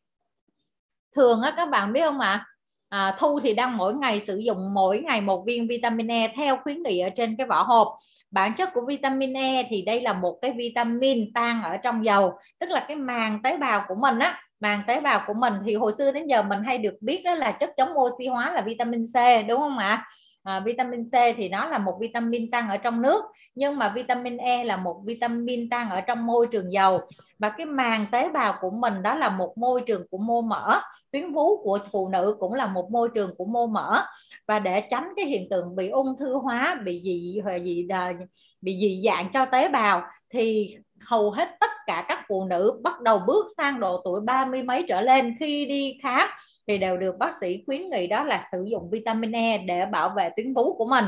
[1.14, 2.46] Thường á các bạn biết không ạ?
[2.88, 6.56] À, thu thì đang mỗi ngày sử dụng mỗi ngày một viên vitamin E theo
[6.56, 7.98] khuyến nghị ở trên cái vỏ hộp.
[8.30, 12.32] Bản chất của vitamin E thì đây là một cái vitamin tan ở trong dầu
[12.58, 15.74] tức là cái màng tế bào của mình á màng tế bào của mình thì
[15.74, 18.62] hồi xưa đến giờ mình hay được biết đó là chất chống oxy hóa là
[18.62, 19.16] vitamin C
[19.48, 20.06] đúng không ạ?
[20.42, 23.24] À, vitamin C thì nó là một vitamin tăng ở trong nước
[23.54, 27.00] nhưng mà vitamin E là một vitamin tăng ở trong môi trường dầu.
[27.38, 30.80] Và cái màng tế bào của mình đó là một môi trường của mô mỡ.
[31.12, 34.04] Tuyến vú của phụ nữ cũng là một môi trường của mô mỡ.
[34.46, 38.12] Và để tránh cái hiện tượng bị ung thư hóa bị dị gì à,
[38.60, 43.00] bị dị dạng cho tế bào thì hầu hết tất cả các phụ nữ bắt
[43.00, 46.28] đầu bước sang độ tuổi ba mươi mấy trở lên khi đi khám
[46.66, 50.08] thì đều được bác sĩ khuyến nghị đó là sử dụng vitamin E để bảo
[50.08, 51.04] vệ tuyến vú của mình.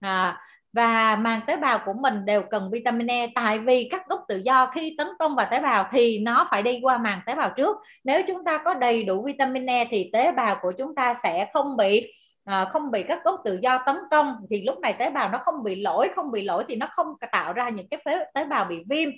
[0.00, 0.40] À,
[0.72, 4.36] và màng tế bào của mình đều cần vitamin E tại vì các gốc tự
[4.36, 7.50] do khi tấn công vào tế bào thì nó phải đi qua màng tế bào
[7.56, 7.76] trước.
[8.04, 11.50] Nếu chúng ta có đầy đủ vitamin E thì tế bào của chúng ta sẽ
[11.52, 12.12] không bị
[12.48, 15.38] à, không bị các gốc tự do tấn công thì lúc này tế bào nó
[15.44, 18.44] không bị lỗi không bị lỗi thì nó không tạo ra những cái phế, tế
[18.44, 19.08] bào bị viêm.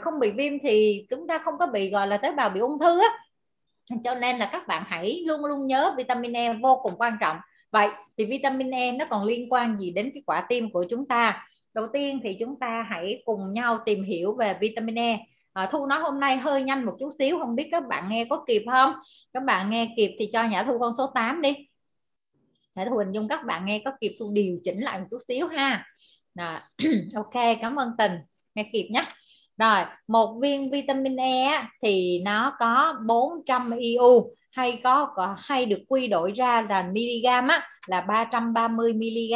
[0.00, 2.78] Không bị viêm thì chúng ta không có bị gọi là tế bào bị ung
[2.78, 3.08] thư á.
[4.04, 7.36] Cho nên là các bạn hãy luôn luôn nhớ vitamin E vô cùng quan trọng.
[7.70, 7.88] Vậy
[8.18, 11.48] thì vitamin E nó còn liên quan gì đến cái quả tim của chúng ta?
[11.74, 15.18] Đầu tiên thì chúng ta hãy cùng nhau tìm hiểu về vitamin E.
[15.52, 18.24] À, thu nói hôm nay hơi nhanh một chút xíu không biết các bạn nghe
[18.30, 18.92] có kịp không?
[19.32, 21.67] Các bạn nghe kịp thì cho nhã thu con số 8 đi
[22.78, 25.18] thế thu hình dung các bạn nghe có kịp thu điều chỉnh lại một chút
[25.28, 25.84] xíu ha.
[26.34, 26.60] Đó.
[27.14, 28.12] ok cảm ơn tình.
[28.54, 29.04] Nghe kịp nhé
[29.58, 36.06] rồi một viên vitamin E thì nó có 400 IU hay có hay được quy
[36.06, 39.34] đổi ra là miligam á là 330 mg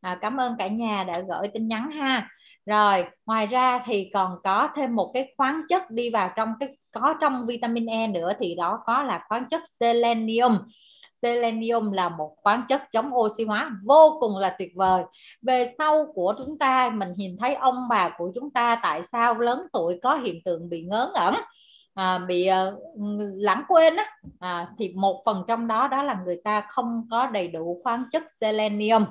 [0.00, 2.28] à, cảm ơn cả nhà đã gửi tin nhắn ha.
[2.66, 6.68] Rồi ngoài ra thì còn có thêm một cái khoáng chất đi vào trong cái
[6.92, 10.58] có trong vitamin E nữa thì đó có là khoáng chất selenium
[11.22, 15.02] selenium là một khoáng chất chống oxy hóa vô cùng là tuyệt vời.
[15.42, 19.34] Về sau của chúng ta mình nhìn thấy ông bà của chúng ta tại sao
[19.34, 21.34] lớn tuổi có hiện tượng bị ngớ ngẩn
[21.94, 22.78] à, bị uh,
[23.36, 24.04] lãng quên á.
[24.40, 28.04] À, thì một phần trong đó đó là người ta không có đầy đủ khoáng
[28.12, 29.04] chất selenium.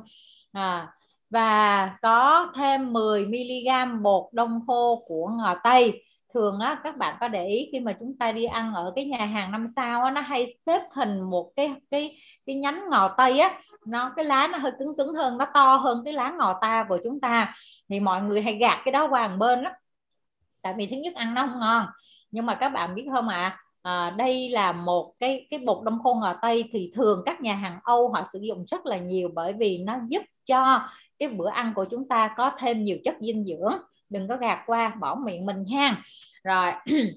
[0.52, 0.88] À,
[1.30, 7.15] và có thêm 10 mg bột đông khô của ngò tây thường á các bạn
[7.20, 10.04] có để ý khi mà chúng ta đi ăn ở cái nhà hàng năm sao
[10.04, 13.62] á nó hay xếp hình một cái cái cái nhánh ngò tây á.
[13.86, 16.86] Nó cái lá nó hơi cứng cứng hơn nó to hơn cái lá ngò ta
[16.89, 17.56] của chúng ta.
[17.89, 19.74] Thì mọi người hay gạt cái đó qua một bên lắm.
[20.62, 21.86] Tại vì thứ nhất ăn nó không ngon.
[22.32, 23.58] Nhưng mà các bạn biết không ạ?
[23.82, 26.70] À, à, đây là một cái cái bột đông khô ngò tây.
[26.72, 29.96] Thì thường các nhà hàng Âu họ sử dụng rất là nhiều bởi vì nó
[30.08, 30.82] giúp cho
[31.20, 33.78] cái bữa ăn của chúng ta có thêm nhiều chất dinh dưỡng
[34.10, 35.95] đừng có gạt qua bỏ miệng mình ha.
[36.43, 36.72] Rồi.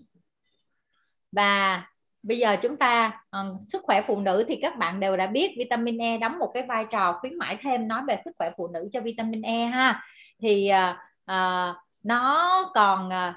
[1.32, 1.82] Và
[2.22, 5.54] bây giờ chúng ta uh, sức khỏe phụ nữ thì các bạn đều đã biết
[5.58, 8.68] vitamin E đóng một cái vai trò khuyến mãi thêm nói về sức khỏe phụ
[8.68, 10.02] nữ cho vitamin E ha.
[10.42, 10.96] Thì uh,
[11.30, 13.34] uh, nó còn uh,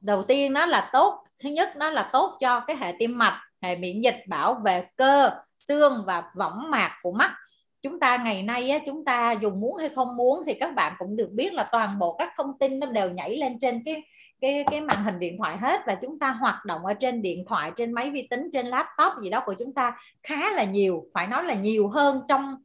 [0.00, 3.42] đầu tiên nó là tốt thứ nhất nó là tốt cho cái hệ tim mạch
[3.62, 7.34] hệ miễn dịch bảo vệ cơ xương và võng mạc của mắt
[7.82, 10.92] chúng ta ngày nay á, chúng ta dùng muốn hay không muốn thì các bạn
[10.98, 14.02] cũng được biết là toàn bộ các thông tin nó đều nhảy lên trên cái
[14.40, 17.44] cái cái màn hình điện thoại hết và chúng ta hoạt động ở trên điện
[17.48, 21.04] thoại trên máy vi tính trên laptop gì đó của chúng ta khá là nhiều
[21.14, 22.56] phải nói là nhiều hơn trong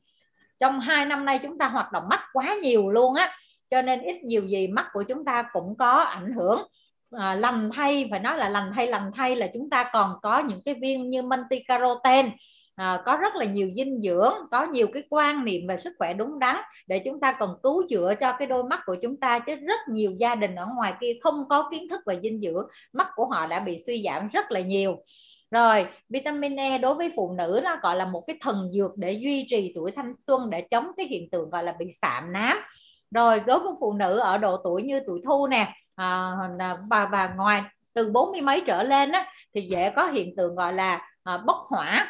[0.60, 3.38] trong hai năm nay chúng ta hoạt động mắt quá nhiều luôn á.
[3.70, 6.64] Cho nên ít nhiều gì mắt của chúng ta cũng có ảnh hưởng
[7.12, 10.40] à, lành thay phải nói là lành thay lành thay là chúng ta còn có
[10.40, 12.30] những cái viên như multi caroten
[12.76, 16.14] à, có rất là nhiều dinh dưỡng có nhiều cái quan niệm về sức khỏe
[16.14, 16.56] đúng đắn
[16.88, 19.80] để chúng ta còn cứu chữa cho cái đôi mắt của chúng ta chứ rất
[19.90, 23.26] nhiều gia đình ở ngoài kia không có kiến thức về dinh dưỡng mắt của
[23.26, 24.98] họ đã bị suy giảm rất là nhiều.
[25.52, 29.12] Rồi vitamin E đối với phụ nữ nó gọi là một cái thần dược để
[29.12, 32.58] duy trì tuổi thanh xuân để chống cái hiện tượng gọi là bị sạm nám.
[33.12, 36.32] Rồi đối với phụ nữ ở độ tuổi như tuổi thu nè à,
[36.90, 40.56] và và ngoài từ bốn mươi mấy trở lên á, thì dễ có hiện tượng
[40.56, 42.08] gọi là à, bốc hỏa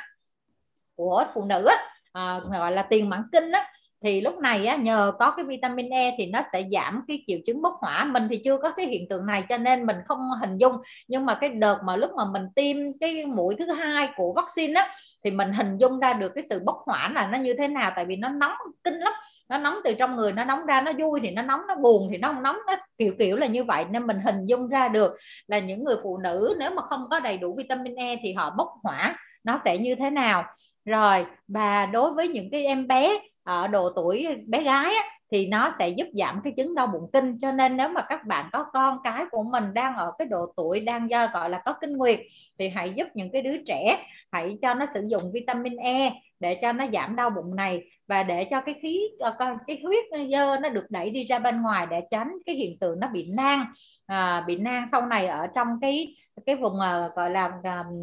[0.95, 1.77] của phụ nữ á,
[2.13, 3.67] à, gọi là tiền mãn kinh á
[4.03, 7.39] thì lúc này á, nhờ có cái vitamin E thì nó sẽ giảm cái triệu
[7.45, 8.05] chứng bốc hỏa.
[8.05, 10.77] Mình thì chưa có cái hiện tượng này cho nên mình không hình dung.
[11.07, 14.81] Nhưng mà cái đợt mà lúc mà mình tiêm cái mũi thứ hai của vaccine
[14.81, 17.67] á thì mình hình dung ra được cái sự bốc hỏa là nó như thế
[17.67, 17.91] nào.
[17.95, 18.51] Tại vì nó nóng
[18.83, 19.13] kinh lắm.
[19.49, 22.07] Nó nóng từ trong người nó nóng ra nó vui thì nó nóng nó buồn
[22.11, 22.57] thì nó không nóng.
[22.67, 23.85] Nó kiểu kiểu là như vậy.
[23.91, 27.19] Nên mình hình dung ra được là những người phụ nữ nếu mà không có
[27.19, 30.43] đầy đủ vitamin E thì họ bốc hỏa nó sẽ như thế nào
[30.85, 35.47] rồi và đối với những cái em bé ở độ tuổi bé gái á, thì
[35.47, 37.37] nó sẽ giúp giảm cái chứng đau bụng kinh.
[37.41, 40.53] Cho nên nếu mà các bạn có con cái của mình đang ở cái độ
[40.57, 42.19] tuổi đang do gọi là có kinh nguyệt
[42.59, 46.55] thì hãy giúp những cái đứa trẻ hãy cho nó sử dụng vitamin E để
[46.61, 50.57] cho nó giảm đau bụng này và để cho cái khí ờ, cái huyết dơ
[50.61, 53.65] nó được đẩy đi ra bên ngoài để tránh cái hiện tượng nó bị nang
[54.05, 56.15] à, bị nang sau này ở trong cái
[56.45, 57.51] cái vùng ờ, gọi là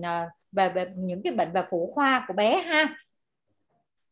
[0.03, 2.95] ờ, về, về những cái bệnh về phụ khoa của bé ha.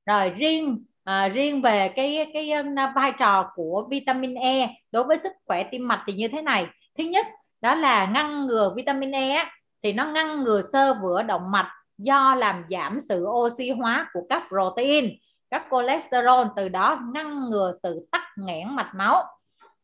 [0.07, 5.18] Rồi riêng à, riêng về cái cái um, vai trò của vitamin E đối với
[5.22, 6.66] sức khỏe tim mạch thì như thế này.
[6.98, 7.27] Thứ nhất
[7.61, 9.44] đó là ngăn ngừa vitamin E
[9.83, 14.27] thì nó ngăn ngừa sơ vữa động mạch do làm giảm sự oxy hóa của
[14.29, 15.11] các protein
[15.51, 19.24] các cholesterol từ đó ngăn ngừa sự tắc nghẽn mạch máu.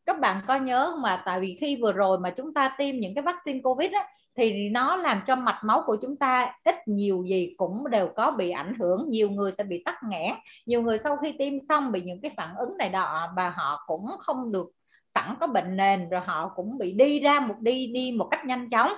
[0.05, 3.15] Các bạn có nhớ mà tại vì khi vừa rồi mà chúng ta tiêm những
[3.15, 7.23] cái vaccine covid á, thì nó làm cho mạch máu của chúng ta ít nhiều
[7.23, 9.09] gì cũng đều có bị ảnh hưởng.
[9.09, 10.33] Nhiều người sẽ bị tắc nghẽn.
[10.65, 13.83] Nhiều người sau khi tiêm xong bị những cái phản ứng này đó và họ
[13.87, 14.71] cũng không được
[15.07, 18.45] sẵn có bệnh nền rồi họ cũng bị đi ra một đi đi một cách
[18.45, 18.91] nhanh chóng.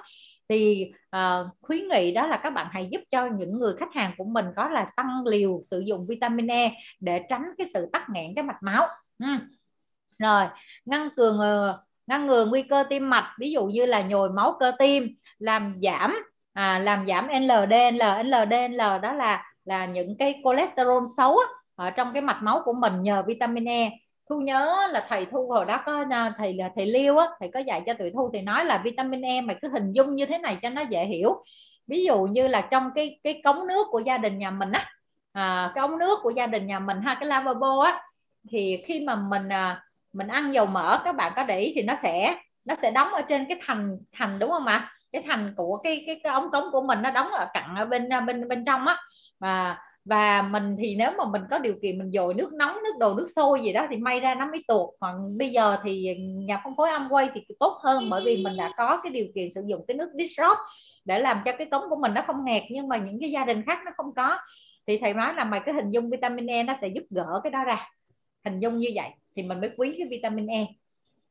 [0.49, 4.11] Thì uh, khuyến nghị đó là các bạn hãy giúp cho những người khách hàng
[4.17, 8.09] của mình có là tăng liều sử dụng vitamin E để tránh cái sự tắc
[8.09, 8.87] nghẽn cái mạch máu.
[9.19, 9.27] Ừ.
[10.19, 10.45] rồi
[10.85, 14.57] ngăn cường uh, ngăn ngừa nguy cơ tim mạch ví dụ như là nhồi máu
[14.59, 16.17] cơ tim làm giảm
[16.53, 22.13] à, làm giảm LDL LDL đó là là những cái cholesterol xấu á, ở trong
[22.13, 23.91] cái mạch máu của mình nhờ vitamin E.
[24.29, 27.49] Thu nhớ là thầy thu hồi đó có à, thầy là thầy liêu á thầy
[27.53, 30.25] có dạy cho tụi thu thì nói là vitamin E mày cứ hình dung như
[30.25, 31.43] thế này cho nó dễ hiểu.
[31.87, 34.85] Ví dụ như là trong cái cái cống nước của gia đình nhà mình á
[35.33, 38.01] à, cái ống nước của gia đình nhà mình ha cái lavabo á
[38.51, 41.81] thì khi mà mình à, mình ăn dầu mỡ, các bạn có để ý thì
[41.81, 44.91] nó sẽ nó sẽ đóng ở trên cái thành thành đúng không ạ?
[45.11, 47.85] Cái thành của cái cái cái ống cống của mình nó đóng ở cặn ở
[47.85, 48.97] bên à, bên bên trong á.
[49.39, 52.93] Và và mình thì nếu mà mình có điều kiện mình dồi nước nóng, nước
[52.99, 54.89] đồ, nước sôi gì đó thì may ra nó mới tuột.
[54.99, 58.57] Còn bây giờ thì nhà phân phối âm quay thì tốt hơn bởi vì mình
[58.57, 60.59] đã có cái điều kiện sử dụng cái nước disrupt
[61.05, 63.45] để làm cho cái cống của mình nó không nghẹt nhưng mà những cái gia
[63.45, 64.37] đình khác nó không có.
[64.87, 67.51] Thì thầy nói là mày cái hình dung vitamin E nó sẽ giúp gỡ cái
[67.51, 67.89] đó ra.
[68.45, 70.65] Hình dung như vậy thì mình mới quý cái vitamin E.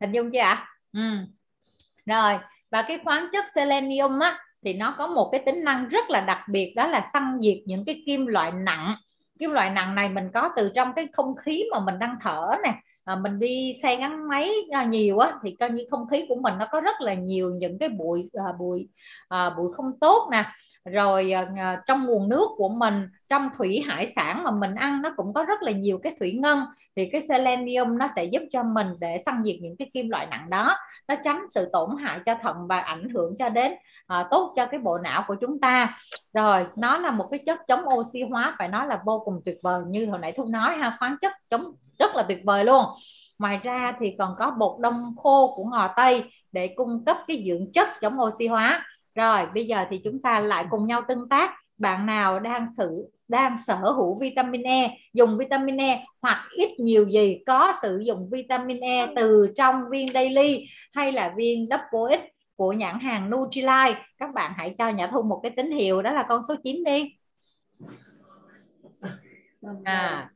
[0.01, 0.69] Hình dung chưa ạ?
[0.93, 1.01] Ừ.
[2.07, 2.39] rồi
[2.71, 6.21] và cái khoáng chất selenium á thì nó có một cái tính năng rất là
[6.21, 8.95] đặc biệt đó là săn diệt những cái kim loại nặng.
[9.39, 12.51] Kim loại nặng này mình có từ trong cái không khí mà mình đang thở
[12.65, 12.75] nè.
[13.05, 16.35] À, mình đi xe gắn máy à, nhiều á thì coi như không khí của
[16.35, 18.89] mình nó có rất là nhiều những cái bụi à, bụi
[19.29, 20.45] à, bụi không tốt nè.
[20.85, 25.13] Rồi à, trong nguồn nước của mình trong thủy hải sản mà mình ăn nó
[25.17, 26.59] cũng có rất là nhiều cái thủy ngân
[26.97, 30.27] thì cái selenium nó sẽ giúp cho mình để săn diệt những cái kim loại
[30.27, 30.77] nặng đó.
[31.09, 33.73] Nó tránh sự tổn hại cho thận và ảnh hưởng cho đến
[34.07, 35.99] à, tốt cho cái bộ não của chúng ta.
[36.33, 39.59] Rồi nó là một cái chất chống oxy hóa phải nói là vô cùng tuyệt
[39.63, 42.85] vời như hồi nãy thu nói ha khoáng chất chống rất là tuyệt vời luôn.
[43.39, 47.45] Ngoài ra thì còn có bột đông khô của ngò tây để cung cấp cái
[47.49, 48.85] dưỡng chất chống oxy hóa.
[49.15, 51.55] Rồi bây giờ thì chúng ta lại cùng nhau tương tác.
[51.79, 57.09] Bạn nào đang sử đang sở hữu vitamin E dùng vitamin E hoặc ít nhiều
[57.09, 62.21] gì có sử dụng vitamin E từ trong viên daily hay là viên double X
[62.57, 64.03] của nhãn hàng Nutrilite.
[64.19, 66.85] Các bạn hãy cho nhà thu một cái tín hiệu đó là con số 9
[66.85, 67.17] đi.
[69.85, 70.31] À.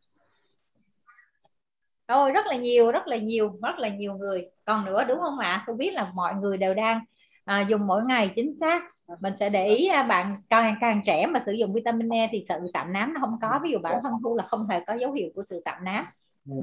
[2.07, 4.47] Ôi rất là nhiều rất là nhiều rất là nhiều người.
[4.65, 5.65] Còn nữa đúng không ạ?
[5.67, 7.01] Tôi biết là mọi người đều đang
[7.45, 8.83] à, dùng mỗi ngày chính xác
[9.21, 12.45] mình sẽ để ý à, bạn càng càng trẻ mà sử dụng vitamin E thì
[12.49, 13.61] sự sạm nám nó không có.
[13.63, 16.07] Ví dụ bản thân thu là không hề có dấu hiệu của sự sạm nám.
[16.51, 16.61] Ừ.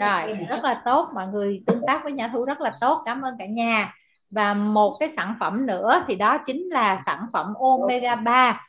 [0.00, 1.08] rồi rất là tốt.
[1.14, 3.02] Mọi người tương tác với nhà thu rất là tốt.
[3.04, 3.92] Cảm ơn cả nhà.
[4.30, 8.66] Và một cái sản phẩm nữa thì đó chính là sản phẩm omega 3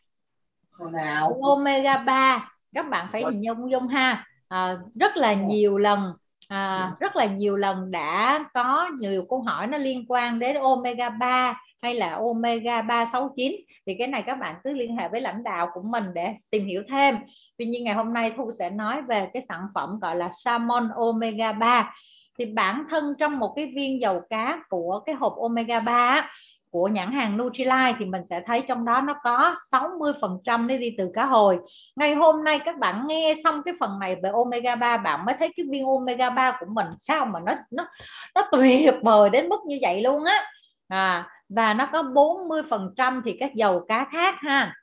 [1.41, 4.25] omega 3 các bạn phải hình dung dung ha.
[4.47, 6.13] À, rất là nhiều lần
[6.51, 11.09] à, rất là nhiều lần đã có nhiều câu hỏi nó liên quan đến omega
[11.09, 13.51] 3 hay là omega 369
[13.85, 16.65] thì cái này các bạn cứ liên hệ với lãnh đạo của mình để tìm
[16.65, 17.15] hiểu thêm.
[17.57, 20.89] Tuy nhiên ngày hôm nay thu sẽ nói về cái sản phẩm gọi là salmon
[20.95, 21.93] omega 3
[22.37, 26.31] thì bản thân trong một cái viên dầu cá của cái hộp omega 3
[26.71, 30.95] của nhãn hàng Nutrilite thì mình sẽ thấy trong đó nó có 60% nó đi
[30.97, 31.59] từ cá hồi.
[31.95, 35.35] Ngày hôm nay các bạn nghe xong cái phần này về omega 3 bạn mới
[35.39, 37.87] thấy cái viên omega 3 của mình sao mà nó nó
[38.35, 40.43] nó tuyệt vời đến mức như vậy luôn á.
[40.87, 44.73] À, và nó có 40% thì các dầu cá khác ha.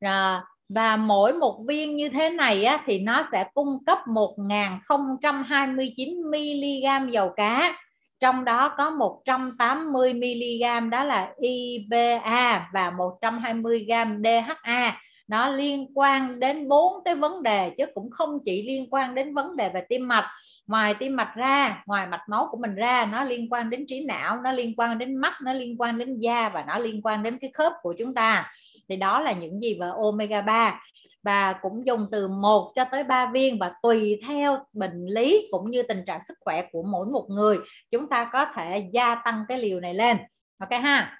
[0.00, 6.30] À, và mỗi một viên như thế này á, thì nó sẽ cung cấp 1029
[6.30, 7.72] mg dầu cá
[8.22, 13.92] trong đó có 180 mg đó là IBA và 120 g
[14.24, 19.14] DHA nó liên quan đến bốn cái vấn đề chứ cũng không chỉ liên quan
[19.14, 20.26] đến vấn đề về tim mạch.
[20.66, 24.04] Ngoài tim mạch ra, ngoài mạch máu của mình ra, nó liên quan đến trí
[24.04, 27.22] não, nó liên quan đến mắt, nó liên quan đến da và nó liên quan
[27.22, 28.52] đến cái khớp của chúng ta
[28.92, 30.80] thì đó là những gì về omega 3
[31.22, 35.70] và cũng dùng từ 1 cho tới 3 viên và tùy theo bệnh lý cũng
[35.70, 37.58] như tình trạng sức khỏe của mỗi một người
[37.90, 40.16] chúng ta có thể gia tăng cái liều này lên.
[40.58, 41.18] Ok ha?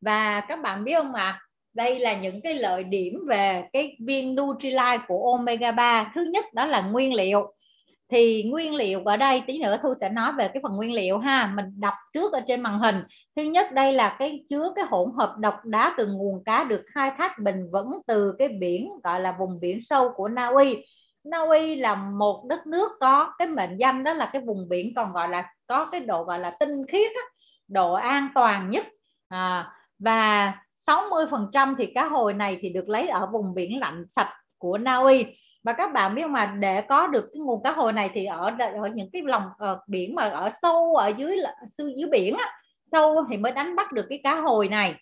[0.00, 1.24] Và các bạn biết không ạ?
[1.24, 1.40] À,
[1.74, 6.44] đây là những cái lợi điểm về cái viên Nutrilite của omega 3 thứ nhất
[6.54, 7.54] đó là nguyên liệu
[8.12, 11.18] thì nguyên liệu ở đây tí nữa thu sẽ nói về cái phần nguyên liệu
[11.18, 11.52] ha.
[11.56, 13.02] Mình đọc trước ở trên màn hình.
[13.36, 16.82] Thứ nhất đây là cái chứa cái hỗn hợp độc đá từ nguồn cá được
[16.94, 20.84] khai thác bền vững từ cái biển gọi là vùng biển sâu của Na Uy.
[21.24, 24.94] Na Uy là một đất nước có cái mệnh danh đó là cái vùng biển
[24.96, 27.22] còn gọi là có cái độ gọi là tinh khiết á,
[27.68, 28.86] độ an toàn nhất.
[29.28, 30.52] À, và
[30.86, 34.96] 60% thì cá hồi này thì được lấy ở vùng biển lạnh sạch của Na
[34.96, 35.26] Uy
[35.62, 38.50] mà các bạn biết mà để có được cái nguồn cá hồi này thì ở
[38.58, 41.36] ở những cái lòng ở biển mà ở sâu ở dưới
[41.78, 42.46] dưới, dưới biển á,
[42.92, 44.94] sâu thì mới đánh bắt được cái cá hồi này.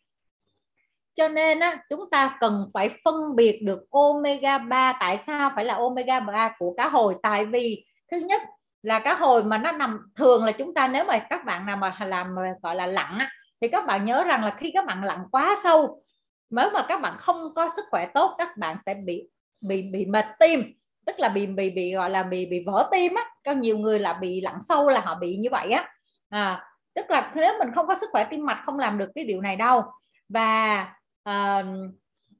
[1.14, 5.64] Cho nên á, chúng ta cần phải phân biệt được omega 3 tại sao phải
[5.64, 7.16] là omega 3 của cá hồi?
[7.22, 8.42] Tại vì thứ nhất
[8.82, 11.76] là cá hồi mà nó nằm thường là chúng ta nếu mà các bạn nào
[11.76, 15.04] mà làm gọi là lặn á, thì các bạn nhớ rằng là khi các bạn
[15.04, 16.02] lặn quá sâu
[16.50, 19.28] nếu mà các bạn không có sức khỏe tốt các bạn sẽ bị
[19.60, 20.72] bị bị mệt tim
[21.06, 23.24] tức là bị bị bị gọi là bị bị vỡ tim á.
[23.44, 25.88] Có nhiều người là bị lặn sâu là họ bị như vậy á.
[26.28, 29.24] À, tức là nếu mình không có sức khỏe tim mạch không làm được cái
[29.24, 29.82] điều này đâu.
[30.28, 30.82] Và
[31.28, 31.66] uh,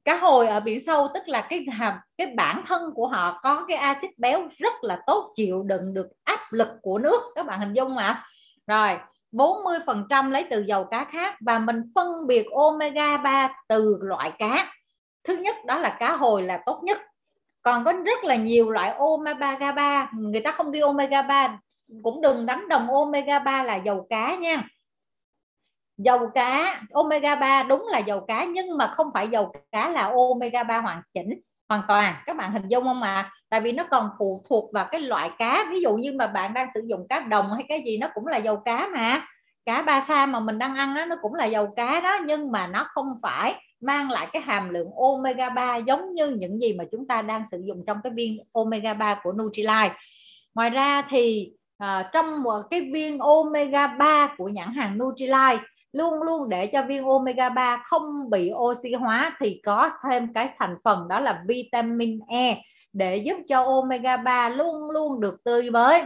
[0.05, 1.65] cá hồi ở biển sâu tức là cái
[2.17, 6.07] cái bản thân của họ có cái axit béo rất là tốt chịu đựng được
[6.23, 7.21] áp lực của nước.
[7.35, 8.23] Các bạn hình dung mà.
[8.67, 8.89] Rồi
[9.31, 14.73] 40% lấy từ dầu cá khác và mình phân biệt omega 3 từ loại cá.
[15.23, 17.01] Thứ nhất đó là cá hồi là tốt nhất
[17.61, 21.59] còn có rất là nhiều loại omega 3 người ta không ghi omega 3
[22.03, 24.63] cũng đừng đánh đồng omega 3 là dầu cá nha.
[25.97, 30.11] Dầu cá omega 3 đúng là dầu cá nhưng mà không phải dầu cá là
[30.31, 32.15] omega 3 hoàn chỉnh hoàn toàn.
[32.25, 33.13] Các bạn hình dung không ạ?
[33.13, 33.31] À?
[33.51, 36.53] tại vì nó còn phụ thuộc vào cái loại cá ví dụ như mà bạn
[36.53, 39.21] đang sử dụng cá đồng hay cái gì nó cũng là dầu cá mà.
[39.65, 42.51] Cá ba sa mà mình đang ăn đó, nó cũng là dầu cá đó nhưng
[42.51, 46.73] mà nó không phải mang lại cái hàm lượng omega 3 giống như những gì
[46.73, 49.95] mà chúng ta đang sử dụng trong cái viên omega 3 của Nutrilite.
[50.55, 55.63] Ngoài ra thì à, trong một cái viên omega 3 của nhãn hàng Nutrilite
[55.93, 60.49] luôn luôn để cho viên omega 3 không bị oxy hóa thì có thêm cái
[60.59, 62.61] thành phần đó là vitamin E
[62.93, 66.03] để giúp cho omega 3 luôn luôn được tươi mới.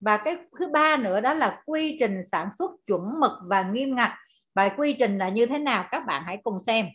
[0.00, 3.94] Và cái thứ ba nữa đó là quy trình sản xuất chuẩn mực và nghiêm
[3.94, 4.10] ngặt.
[4.54, 6.86] Và quy trình là như thế nào các bạn hãy cùng xem.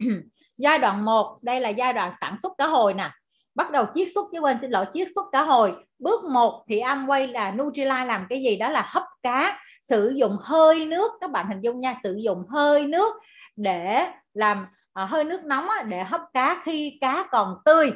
[0.58, 3.10] giai đoạn 1 đây là giai đoạn sản xuất cá hồi nè.
[3.54, 5.74] Bắt đầu chiết xuất chứ quên xin lỗi chiết xuất cá hồi.
[5.98, 8.56] Bước 1 thì Amway là Nutrilite làm cái gì?
[8.56, 11.12] Đó là hấp cá sử dụng hơi nước.
[11.20, 13.14] Các bạn hình dung nha sử dụng hơi nước
[13.56, 17.92] để làm à, hơi nước nóng á, để hấp cá khi cá còn tươi.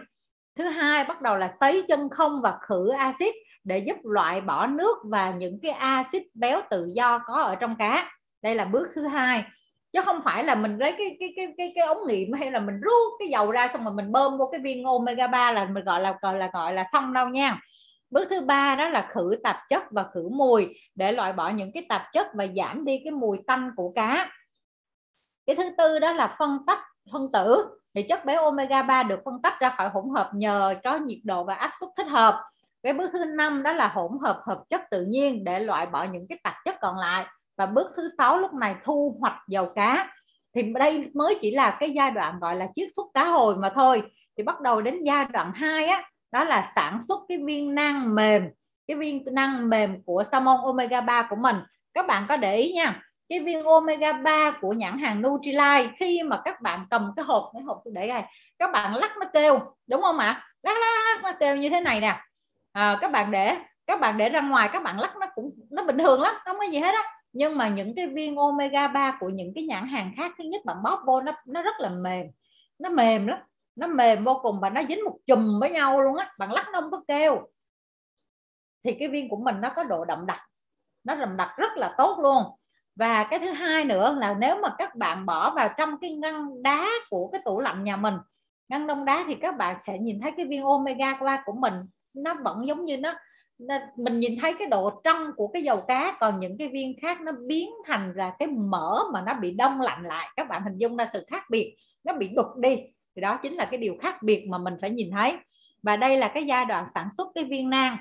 [0.59, 3.35] Thứ hai bắt đầu là sấy chân không và khử axit
[3.65, 7.77] để giúp loại bỏ nước và những cái axit béo tự do có ở trong
[7.77, 8.11] cá.
[8.43, 9.45] Đây là bước thứ hai
[9.95, 12.61] chứ không phải là mình lấy cái cái cái cái cái ống nghiệm hay là
[12.61, 15.65] mình rút cái dầu ra xong rồi mình bơm vô cái viên omega 3 là
[15.65, 17.61] mình gọi là gọi là gọi là xong đâu nha.
[18.11, 21.73] Bước thứ ba đó là khử tạp chất và khử mùi, để loại bỏ những
[21.73, 24.31] cái tạp chất và giảm đi cái mùi tanh của cá.
[25.47, 26.81] Cái thứ tư đó là phân tách,
[27.13, 27.65] phân tử.
[27.95, 31.19] Thì chất béo omega 3 được phân tách ra khỏi hỗn hợp nhờ có nhiệt
[31.25, 32.43] độ và áp suất thích hợp.
[32.83, 36.07] Cái bước thứ năm đó là hỗn hợp hợp chất tự nhiên để loại bỏ
[36.13, 37.27] những cái tạp chất còn lại
[37.57, 40.11] và bước thứ sáu lúc này thu hoạch dầu cá.
[40.55, 43.73] Thì đây mới chỉ là cái giai đoạn gọi là chiết xuất cá hồi mà
[43.75, 44.03] thôi.
[44.37, 46.03] Thì bắt đầu đến giai đoạn 2 á
[46.33, 48.49] đó là sản xuất cái viên nang mềm
[48.87, 51.57] cái viên năng mềm của salmon omega 3 của mình.
[51.95, 56.23] Các bạn có để ý nha cái viên omega 3 của nhãn hàng Nutrilite khi
[56.23, 58.23] mà các bạn cầm cái hộp cái hộp để đây
[58.59, 60.49] các bạn lắc nó kêu đúng không ạ?
[60.63, 62.21] Lắc, lắc lắc nó kêu như thế này nè.
[62.73, 65.83] À, các bạn để các bạn để ra ngoài các bạn lắc nó cũng nó
[65.83, 67.03] bình thường lắm không có gì hết á
[67.35, 70.65] nhưng mà những cái viên omega 3 của những cái nhãn hàng khác, thứ nhất
[70.65, 72.27] bạn bóp vô nó nó rất là mềm,
[72.79, 73.39] nó mềm lắm,
[73.77, 76.67] nó mềm vô cùng và nó dính một chùm với nhau luôn á, bạn lắc
[76.73, 77.49] nó không có kêu.
[78.85, 80.41] Thì cái viên của mình nó có độ đậm đặc,
[81.05, 82.43] nó đậm đặc rất là tốt luôn.
[82.97, 86.63] Và cái thứ hai nữa là nếu mà các bạn bỏ vào trong cái ngăn
[86.63, 88.15] đá của cái tủ lạnh nhà mình,
[88.69, 91.75] ngăn đông đá thì các bạn sẽ nhìn thấy cái viên omega 3 của mình
[92.15, 93.15] nó vẫn giống như nó
[93.97, 97.21] mình nhìn thấy cái độ trong của cái dầu cá còn những cái viên khác
[97.21, 100.29] nó biến thành là cái mỡ mà nó bị đông lạnh lại.
[100.37, 102.77] Các bạn hình dung ra sự khác biệt nó bị đục đi.
[103.17, 105.37] Thì đó chính là cái điều khác biệt mà mình phải nhìn thấy.
[105.83, 107.97] Và đây là cái giai đoạn sản xuất cái viên nang.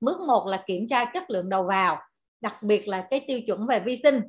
[0.00, 1.98] Bước một là kiểm tra chất lượng đầu vào
[2.42, 4.20] đặc biệt là cái tiêu chuẩn về vi sinh.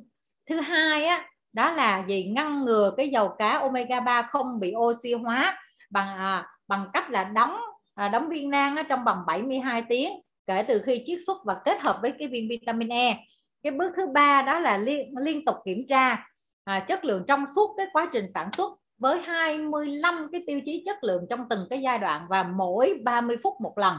[0.46, 2.24] Thứ hai á đó là gì?
[2.24, 7.10] Ngăn ngừa cái dầu cá omega 3 không bị oxy hóa bằng à, bằng cách
[7.10, 7.60] là đóng
[7.94, 10.12] à, đóng viên nang ở trong vòng 72 tiếng
[10.46, 13.18] kể từ khi chiết xuất và kết hợp với cái viên vitamin E.
[13.62, 16.26] Cái bước thứ ba đó là liên, liên tục kiểm tra
[16.64, 20.82] à, chất lượng trong suốt cái quá trình sản xuất với 25 cái tiêu chí
[20.86, 23.96] chất lượng trong từng cái giai đoạn và mỗi 30 phút một lần.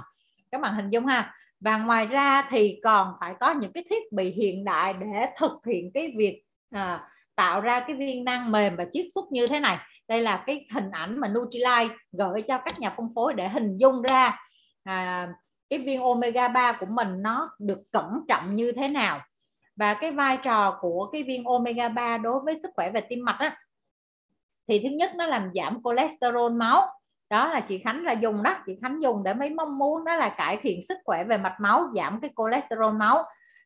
[0.51, 1.33] Các bạn hình dung ha?
[1.59, 5.51] Và ngoài ra thì còn phải có những cái thiết bị hiện đại để thực
[5.67, 9.59] hiện cái việc à, tạo ra cái viên năng mềm và chiết xuất như thế
[9.59, 9.77] này.
[10.07, 13.77] Đây là cái hình ảnh mà Nutrilite gửi cho các nhà phân phối để hình
[13.77, 14.39] dung ra
[14.83, 15.27] à,
[15.77, 19.21] cái viên omega 3 của mình nó được cẩn trọng như thế nào?
[19.75, 23.25] Và cái vai trò của cái viên omega 3 đối với sức khỏe về tim
[23.25, 23.57] mạch á
[24.67, 26.87] thì thứ nhất nó làm giảm cholesterol máu.
[27.29, 30.15] Đó là chị Khánh là dùng đó chị Khánh dùng để mấy mong muốn đó
[30.15, 33.23] là cải thiện sức khỏe về mạch máu giảm cái cholesterol máu.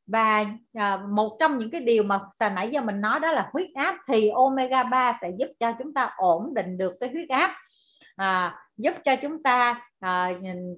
[0.08, 3.50] Và à, một trong những cái điều mà hồi nãy giờ mình nói đó là
[3.54, 7.30] huyết áp thì omega 3 sẽ giúp cho chúng ta ổn định được cái huyết
[7.30, 7.56] áp.
[8.16, 10.32] À, giúp cho chúng ta à,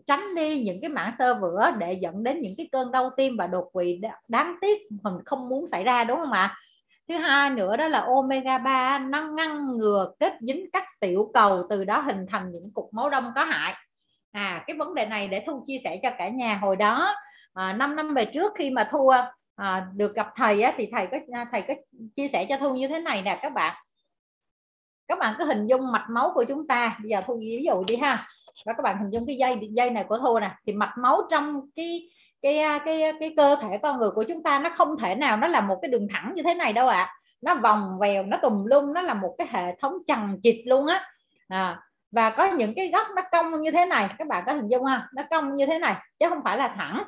[0.07, 3.37] tránh đi những cái mảng sơ vữa để dẫn đến những cái cơn đau tim
[3.37, 6.57] và đột quỵ đáng tiếc mình không muốn xảy ra đúng không ạ?
[7.09, 11.67] Thứ hai nữa đó là omega 3 nó ngăn ngừa kết dính các tiểu cầu
[11.69, 13.73] từ đó hình thành những cục máu đông có hại.
[14.31, 16.55] À cái vấn đề này để thu chia sẻ cho cả nhà.
[16.61, 17.15] Hồi đó
[17.53, 19.11] à, 5 năm về trước khi mà thu
[19.55, 21.73] à, được gặp thầy á, thì thầy có à, thầy có
[22.15, 23.75] chia sẻ cho thu như thế này nè các bạn
[25.07, 26.97] các bạn cứ hình dung mạch máu của chúng ta.
[27.01, 28.27] Bây giờ thu ví dụ đi ha.
[28.65, 30.51] Và các bạn hình dung cái dây dây này của thu nè.
[30.65, 32.09] Thì mạch máu trong cái
[32.41, 35.15] cái à, cái à, cái cơ thể con người của chúng ta nó không thể
[35.15, 37.03] nào nó là một cái đường thẳng như thế này đâu ạ.
[37.03, 37.13] À.
[37.41, 40.85] nó vòng vèo nó tùm lum nó là một cái hệ thống chằng chịt luôn
[40.85, 41.03] á.
[41.47, 41.79] À,
[42.11, 44.09] và có những cái góc nó cong như thế này.
[44.17, 46.67] Các bạn có hình dung không nó cong như thế này chứ không phải là
[46.67, 47.03] thẳng.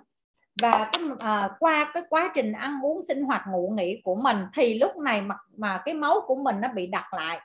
[0.61, 4.37] Và cái à, qua cái quá trình ăn uống sinh hoạt ngủ nghỉ của mình
[4.53, 7.39] thì lúc này mà mà cái máu của mình nó bị đặt lại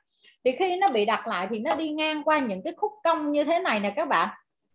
[0.44, 3.32] thì khi nó bị đặt lại thì nó đi ngang qua những cái khúc cong
[3.32, 4.28] như thế này nè các bạn.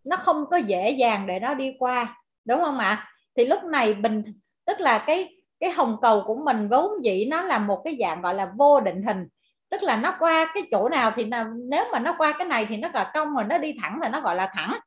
[0.04, 3.08] Nó không có dễ dàng để nó đi qua đúng không ạ?
[3.36, 4.22] Thì lúc này bình
[4.66, 8.22] tức là cái cái hồng cầu của mình vốn dĩ nó là một cái dạng
[8.22, 9.26] gọi là vô định hình.
[9.70, 12.66] Tức là nó qua cái chỗ nào thì là, nếu mà nó qua cái này
[12.66, 14.78] thì nó gọi cong rồi nó đi thẳng là nó gọi là thẳng.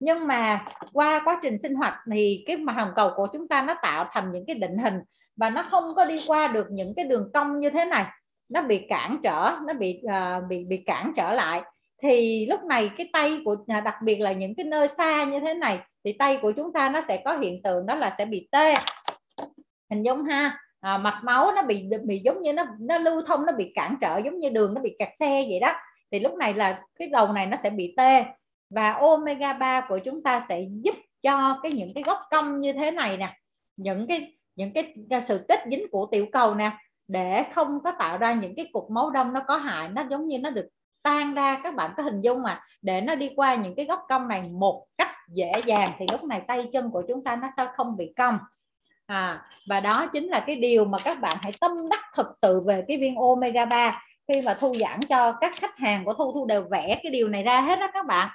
[0.00, 3.62] Nhưng mà qua quá trình sinh hoạt thì cái mà hồng cầu của chúng ta
[3.62, 5.00] nó tạo thành những cái định hình
[5.36, 8.04] và nó không có đi qua được những cái đường cong như thế này
[8.52, 11.62] nó bị cản trở nó bị uh, bị bị cản trở lại.
[12.02, 15.40] Thì lúc này cái tay của à, đặc biệt là những cái nơi xa như
[15.40, 18.24] thế này thì tay của chúng ta nó sẽ có hiện tượng đó là sẽ
[18.24, 18.74] bị tê.
[19.90, 23.46] Hình dung ha à, mạch máu nó bị bị giống như nó nó lưu thông
[23.46, 25.72] nó bị cản trở giống như đường nó bị kẹt xe vậy đó.
[26.12, 28.24] Thì lúc này là cái đầu này nó sẽ bị tê.
[28.70, 32.72] Và omega 3 của chúng ta sẽ giúp cho cái những cái góc cong như
[32.72, 33.36] thế này nè
[33.76, 36.70] những cái những cái, cái sự kết dính của tiểu cầu nè
[37.08, 40.28] để không có tạo ra những cái cục máu đông nó có hại nó giống
[40.28, 40.68] như nó được
[41.02, 44.00] tan ra các bạn có hình dung mà để nó đi qua những cái góc
[44.08, 47.48] cong này một cách dễ dàng thì lúc này tay chân của chúng ta nó
[47.56, 48.38] sẽ không bị cong.
[49.06, 52.60] À, và đó chính là cái điều mà các bạn hãy tâm đắc thực sự
[52.66, 56.32] về cái viên omega 3 khi mà thu giảng cho các khách hàng của thu
[56.32, 58.28] thu đều vẽ cái điều này ra hết đó các bạn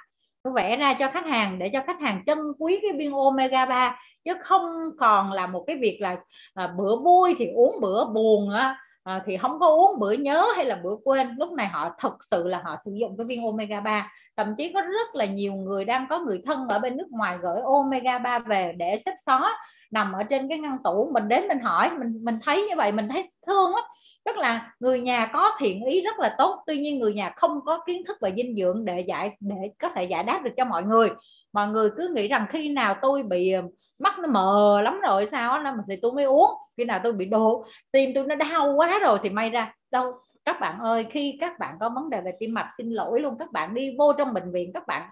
[0.48, 3.66] tôi vẽ ra cho khách hàng để cho khách hàng trân quý cái viên omega
[3.66, 6.16] 3 chứ không còn là một cái việc là
[6.54, 8.76] à, bữa vui thì uống bữa buồn á.
[9.04, 11.34] À, thì không có uống bữa nhớ hay là bữa quên.
[11.38, 14.72] Lúc này họ thực sự là họ sử dụng cái viên omega 3 thậm chí
[14.72, 18.18] có rất là nhiều người đang có người thân ở bên nước ngoài gửi omega
[18.18, 19.50] 3 về để xếp xó
[19.90, 22.92] nằm ở trên cái ngăn tủ, mình đến mình hỏi, mình mình thấy như vậy,
[22.92, 23.84] mình thấy thương lắm.
[24.24, 27.60] Tức là người nhà có thiện ý rất là tốt, tuy nhiên người nhà không
[27.64, 30.64] có kiến thức về dinh dưỡng để giải, để có thể giải đáp được cho
[30.64, 31.10] mọi người.
[31.52, 33.62] Mọi người cứ nghĩ rằng khi nào tôi bị ờ,
[33.98, 36.50] mắt nó mờ lắm rồi sao đó thì tôi mới uống.
[36.76, 40.12] Khi nào tôi bị đổ tim tôi nó đau quá rồi thì may ra đâu.
[40.44, 43.38] Các bạn ơi, khi các bạn có vấn đề về tim mạch, xin lỗi luôn,
[43.38, 45.02] các bạn đi vô trong bệnh viện, các bạn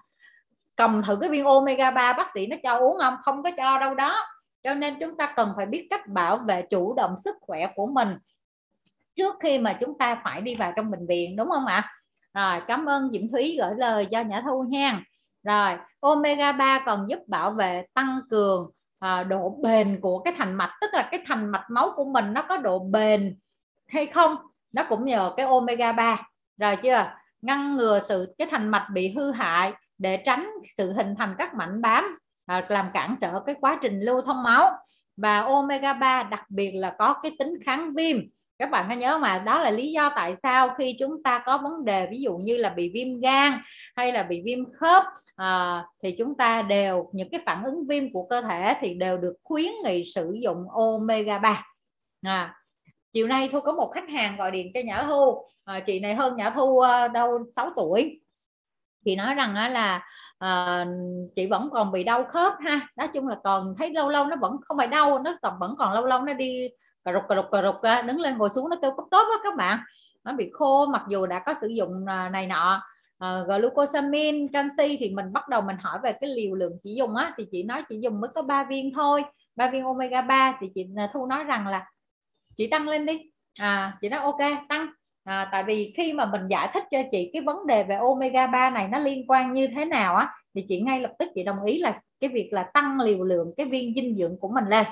[0.75, 3.15] cầm thử cái viên omega 3 bác sĩ nó cho uống không?
[3.23, 4.15] Không có cho đâu đó
[4.63, 7.87] cho nên chúng ta cần phải biết cách bảo vệ chủ động sức khỏe của
[7.87, 8.17] mình
[9.15, 11.91] trước khi mà chúng ta phải đi vào trong bệnh viện đúng không ạ?
[12.33, 15.01] Rồi cảm ơn Diễm Thúy gửi lời cho Nhã Thu nha
[15.43, 20.55] rồi omega 3 còn giúp bảo vệ tăng cường à, độ bền của cái thành
[20.55, 23.37] mạch tức là cái thành mạch máu của mình nó có độ bền
[23.87, 24.35] hay không
[24.73, 26.27] nó cũng nhờ cái omega 3
[26.57, 27.11] rồi chưa?
[27.41, 31.53] Ngăn ngừa sự cái thành mạch bị hư hại để tránh sự hình thành các
[31.53, 32.17] mảnh bám
[32.47, 34.71] làm cản trở cái quá trình lưu thông máu.
[35.17, 38.17] Và omega 3 đặc biệt là có cái tính kháng viêm.
[38.59, 41.57] Các bạn có nhớ mà đó là lý do tại sao khi chúng ta có
[41.57, 43.53] vấn đề ví dụ như là bị viêm gan
[43.95, 45.03] hay là bị viêm khớp
[45.35, 49.17] à, thì chúng ta đều những cái phản ứng viêm của cơ thể thì đều
[49.17, 51.65] được khuyến nghị sử dụng omega 3
[52.25, 52.55] à,
[53.13, 55.45] chiều nay thu có một khách hàng gọi điện cho nhã thu.
[55.63, 58.21] À, chị này hơn nhã thu ờ, đâu 6 tuổi.
[59.05, 60.05] Thì nói rằng là
[60.39, 60.85] à,
[61.35, 62.87] chị vẫn còn bị đau khớp ha.
[62.95, 65.75] Nói chung là còn thấy lâu lâu nó vẫn không phải đau nó còn vẫn
[65.77, 66.67] còn lâu lâu nó đi
[67.05, 69.27] cà rục cà rục cà rục à, đứng lên ngồi xuống nó kêu cấp tốt
[69.31, 69.79] á các bạn.
[70.23, 72.81] Nó bị khô mặc dù đã có sử dụng à, này nọ.
[73.17, 77.15] À, glucosamine canxi thì mình bắt đầu mình hỏi về cái liều lượng chỉ dùng
[77.15, 79.23] á thì chị nói chỉ dùng mới có 3 viên thôi
[79.55, 81.85] ba viên omega 3 thì chị à, thu nói rằng là
[82.57, 83.21] chị tăng lên đi.
[83.59, 84.87] À chị nói ok tăng
[85.27, 88.47] à, tại vì khi mà mình giải thích cho chị cái vấn đề về omega
[88.47, 91.43] 3 này nó liên quan như thế nào á thì chị ngay lập tức chị
[91.43, 94.65] đồng ý là cái việc là tăng liều lượng cái viên dinh dưỡng của mình
[94.67, 94.85] lên.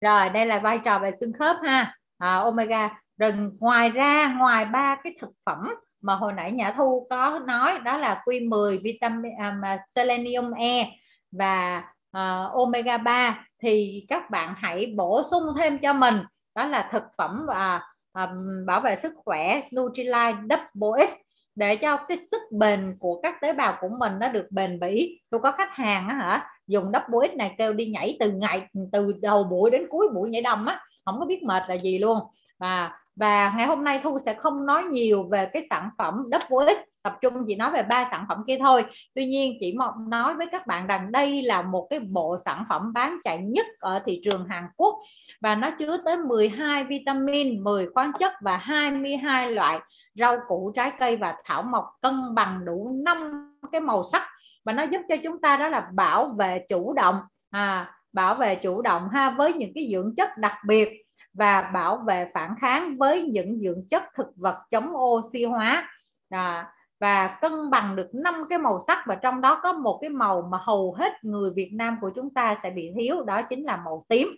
[0.00, 1.96] Rồi đây là vai trò về xương khớp ha.
[2.18, 7.06] À, omega rồi ngoài ra ngoài ba cái thực phẩm mà hồi nãy nhã thu
[7.10, 9.62] có nói đó là Q10 vitamin um,
[9.94, 10.90] selenium E
[11.32, 11.78] và
[12.16, 16.22] uh, omega 3 thì các bạn hãy bổ sung thêm cho mình
[16.54, 17.80] đó là thực phẩm và
[18.14, 21.10] um, bảo vệ sức khỏe Nutrilite Double X
[21.54, 25.20] để cho cái sức bền của các tế bào của mình nó được bền bỉ.
[25.30, 28.66] Tôi có khách hàng á hả dùng double X này kêu đi nhảy từ ngày
[28.92, 31.98] từ đầu buổi đến cuối buổi nhảy đầm á không có biết mệt là gì
[31.98, 32.18] luôn.
[32.58, 36.74] Và và ngày hôm nay thu sẽ không nói nhiều về cái sản phẩm double
[36.74, 38.84] X tập trung chỉ nói về ba sản phẩm kia thôi.
[39.14, 42.64] Tuy nhiên chỉ một nói với các bạn rằng đây là một cái bộ sản
[42.68, 44.94] phẩm bán chạy nhất ở thị trường Hàn Quốc
[45.40, 49.80] và nó chứa tới 12 vitamin 10 khoáng chất và 22 loại
[50.14, 54.22] rau củ trái cây và thảo mộc cân bằng đủ năm cái màu sắc.
[54.64, 58.54] Và nó giúp cho chúng ta đó là bảo vệ chủ động à, bảo vệ
[58.54, 62.96] chủ động ha với những cái dưỡng chất đặc biệt và bảo vệ phản kháng
[62.96, 65.88] với những dưỡng chất thực vật chống oxy hóa.
[66.30, 66.73] À,
[67.04, 70.48] và cân bằng được năm cái màu sắc và trong đó có một cái màu
[70.50, 73.76] mà hầu hết người Việt Nam của chúng ta sẽ bị thiếu đó chính là
[73.76, 74.28] màu tím.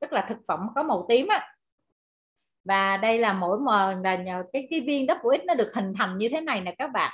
[0.00, 1.54] Tức là thực phẩm có màu tím á.
[2.64, 5.70] Và đây là mỗi mờ là nhờ cái cái viên đất của ít nó được
[5.74, 7.12] hình thành như thế này nè các bạn.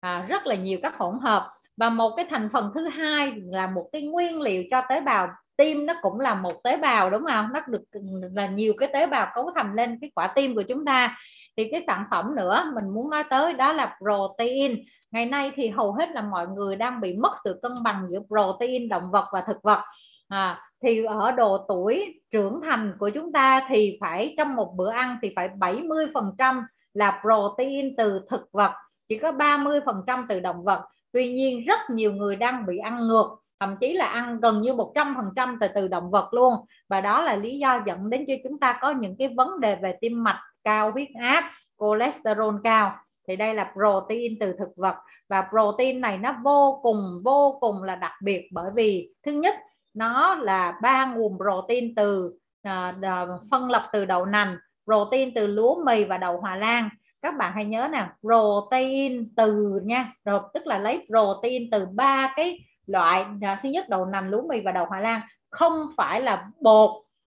[0.00, 1.50] À, rất là nhiều các hỗn hợp.
[1.76, 5.28] Và một cái thành phần thứ hai là một cái nguyên liệu cho tế bào
[5.56, 7.48] tim nó cũng là một tế bào đúng không?
[7.52, 8.00] Nó được ừ,
[8.34, 11.18] là nhiều cái tế bào cấu thành lên cái quả tim của chúng ta.
[11.56, 14.84] Thì cái sản phẩm nữa mình muốn nói tới đó là protein.
[15.10, 18.20] Ngày nay thì hầu hết là mọi người đang bị mất sự cân bằng giữa
[18.28, 19.80] protein động vật và thực vật.
[20.28, 24.90] À, thì ở độ tuổi trưởng thành của chúng ta thì phải trong một bữa
[24.90, 26.62] ăn thì phải 70 phần trăm
[26.94, 28.72] là protein từ thực vật
[29.08, 30.80] chỉ có 30 phần trăm từ động vật.
[31.12, 34.74] Tuy nhiên rất nhiều người đang bị ăn ngược thậm chí là ăn gần như
[34.74, 36.54] 100 phần trăm từ từ động vật luôn.
[36.88, 39.76] Và đó là lý do dẫn đến cho chúng ta có những cái vấn đề
[39.76, 41.50] về tim mạch cao huyết áp
[41.80, 42.96] cholesterol cao.
[43.28, 44.94] Thì đây là protein từ thực vật.
[45.28, 49.54] Và protein này nó vô cùng vô cùng là đặc biệt bởi vì thứ nhất
[49.94, 52.34] nó là ba nguồn protein từ
[52.68, 56.88] uh, phân lập từ đậu nành protein từ lúa mì và đậu hòa lan.
[57.22, 62.32] Các bạn hãy nhớ nè protein từ nha rồi tức là lấy protein từ ba
[62.36, 65.20] cái loại à, thứ nhất đậu nành lúa mì và đậu hoa lan.
[65.50, 66.90] Không phải là bột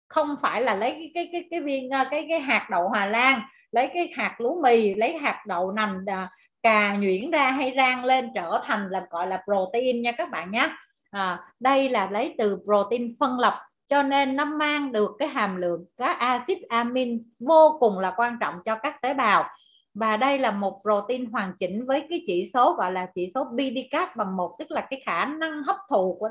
[0.08, 3.06] không phải là lấy cái cái cái cái viên à, cái cái hạt đậu hòa
[3.06, 3.40] lan
[3.72, 6.28] lấy cái hạt lúa mì lấy hạt đậu nành à,
[6.62, 10.50] cà nhuyễn ra hay rang lên trở thành là gọi là protein nha các bạn
[10.50, 10.68] nhé
[11.10, 15.56] à, đây là lấy từ protein phân lập cho nên nó mang được cái hàm
[15.56, 19.50] lượng các axit amin vô cùng là quan trọng cho các tế bào
[19.98, 23.44] và đây là một protein hoàn chỉnh với cái chỉ số gọi là chỉ số
[23.44, 26.28] BDCAS bằng một tức là cái khả năng hấp thụ của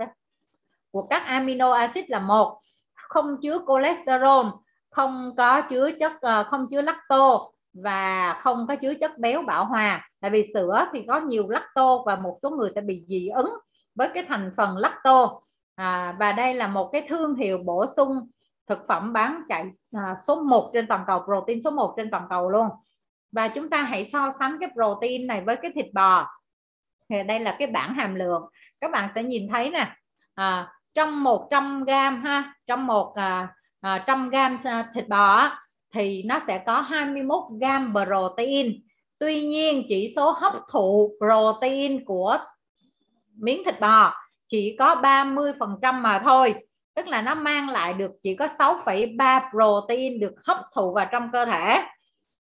[0.91, 2.61] của các amino acid là một.
[2.93, 4.45] Không chứa cholesterol
[4.89, 7.39] không có chứa chất ờ, không chứa lacto
[7.73, 10.09] và không có chứa chất béo bão hòa.
[10.19, 13.49] Tại vì sữa thì có nhiều lacto và một số người sẽ bị dị ứng
[13.95, 15.39] với cái thành phần lacto.
[15.75, 18.27] À, và đây là một cái thương hiệu bổ sung
[18.67, 22.23] thực phẩm bán chạy à, số 1 trên toàn cầu protein số 1 trên toàn
[22.29, 22.67] cầu luôn
[23.31, 26.27] và chúng ta hãy so sánh cái protein này với cái thịt bò.
[27.09, 28.43] Thì đây là cái bảng hàm lượng.
[28.81, 29.95] Các bạn sẽ nhìn thấy nè
[30.35, 35.51] à, trong 100 gram ha trong một à, à, trăm gram à, thịt bò
[35.93, 38.81] thì nó sẽ có 21 gram protein.
[39.19, 42.37] Tuy nhiên chỉ số hấp thụ protein của
[43.35, 44.13] miếng thịt bò
[44.47, 46.55] chỉ có 30 phần trăm mà thôi.
[46.95, 51.29] Tức là nó mang lại được chỉ có 6,3 protein được hấp thụ vào trong
[51.33, 51.83] cơ thể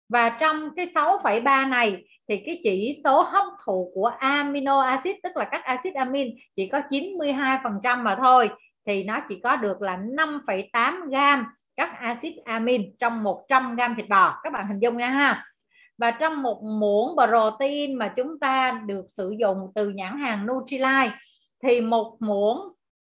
[0.08, 5.36] và trong cái 6,3 này thì cái chỉ số hấp thụ của amino acid tức
[5.36, 8.50] là các acid amin chỉ có 92% mà thôi
[8.86, 11.44] thì nó chỉ có được là 5,8 gam
[11.76, 14.40] các acid amin trong 100 gam thịt bò.
[14.42, 15.44] Các bạn hình dung nha ha.
[15.98, 21.10] Và trong một muỗng protein mà chúng ta được sử dụng từ nhãn hàng Nutrilite
[21.62, 22.58] thì một muỗng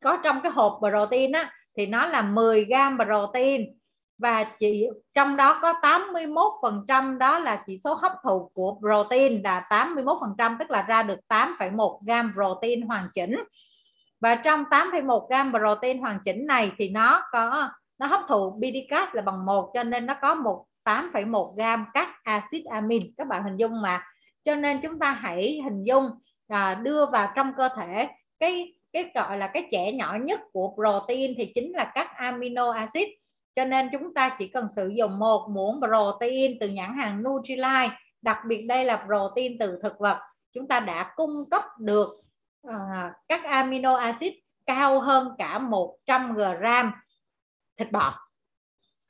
[0.03, 3.77] có trong cái hộp protein á thì nó là 10 gam protein
[4.18, 9.66] và chỉ trong đó có 81% đó là chỉ số hấp thụ của protein là
[9.70, 13.36] 81% tức là ra được 8,1 gam protein hoàn chỉnh.
[14.20, 19.08] Và trong 8,1 gam protein hoàn chỉnh này thì nó có nó hấp thụ BDCAS
[19.12, 23.42] là bằng một cho nên nó có một 8,1 gam các axit amin các bạn
[23.44, 24.02] hình dung mà.
[24.44, 26.10] Cho nên chúng ta hãy hình dung
[26.48, 28.08] à, đưa vào trong cơ thể
[28.40, 32.70] cái cái gọi là cái trẻ nhỏ nhất của protein thì chính là các amino
[32.70, 33.08] acid
[33.59, 37.96] cho nên chúng ta chỉ cần sử dụng một muỗng protein từ nhãn hàng Nutrilite
[38.22, 40.18] đặc biệt đây là protein từ thực vật.
[40.52, 42.09] Chúng ta đã cung cấp được
[42.68, 42.74] uh,
[43.28, 44.32] các amino acid
[44.66, 46.42] cao hơn cả 100 g
[47.76, 48.18] thịt bò.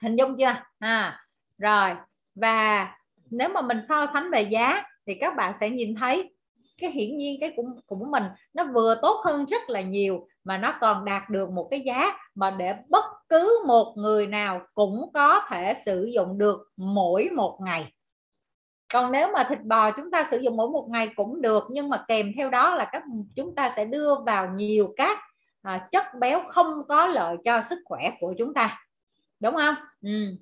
[0.02, 0.54] Hình dung chưa?
[0.78, 1.20] À
[1.58, 1.90] rồi.
[2.34, 2.94] Và
[3.30, 6.34] nếu mà mình so sánh về giá thì các bạn sẽ nhìn thấy
[6.78, 8.24] cái hiển nhiên cái cũng của mình
[8.54, 12.12] nó vừa tốt hơn rất là nhiều mà nó còn đạt được một cái giá
[12.34, 17.58] mà để bất cứ một người nào cũng có thể sử dụng được mỗi một
[17.64, 17.92] ngày.
[18.92, 21.88] Còn nếu mà thịt bò chúng ta sử dụng mỗi một ngày cũng được nhưng
[21.88, 23.02] mà kèm theo đó là các
[23.36, 25.18] chúng ta sẽ đưa vào nhiều các
[25.62, 28.84] à, chất béo không có lợi cho sức khỏe của chúng ta.
[29.40, 29.74] Đúng không?
[30.02, 30.36] Ừ.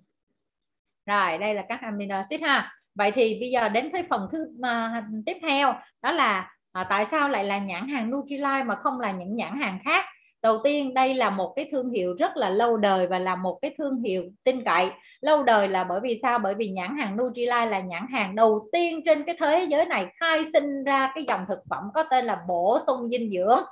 [1.06, 4.42] rồi đây là các amino acid ha vậy thì bây giờ đến cái phần thứ
[4.42, 9.00] uh, tiếp theo đó là à, tại sao lại là nhãn hàng Nutrilite mà không
[9.00, 10.04] là những nhãn hàng khác?
[10.42, 13.58] Đầu tiên đây là một cái thương hiệu rất là lâu đời và là một
[13.62, 14.90] cái thương hiệu tin cậy.
[15.20, 16.38] Lâu đời là bởi vì sao?
[16.38, 20.06] Bởi vì nhãn hàng Nutrilite là nhãn hàng đầu tiên trên cái thế giới này
[20.20, 23.64] khai sinh ra cái dòng thực phẩm có tên là bổ sung dinh dưỡng.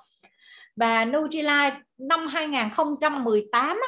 [0.77, 3.81] Và Nutrilite năm 2018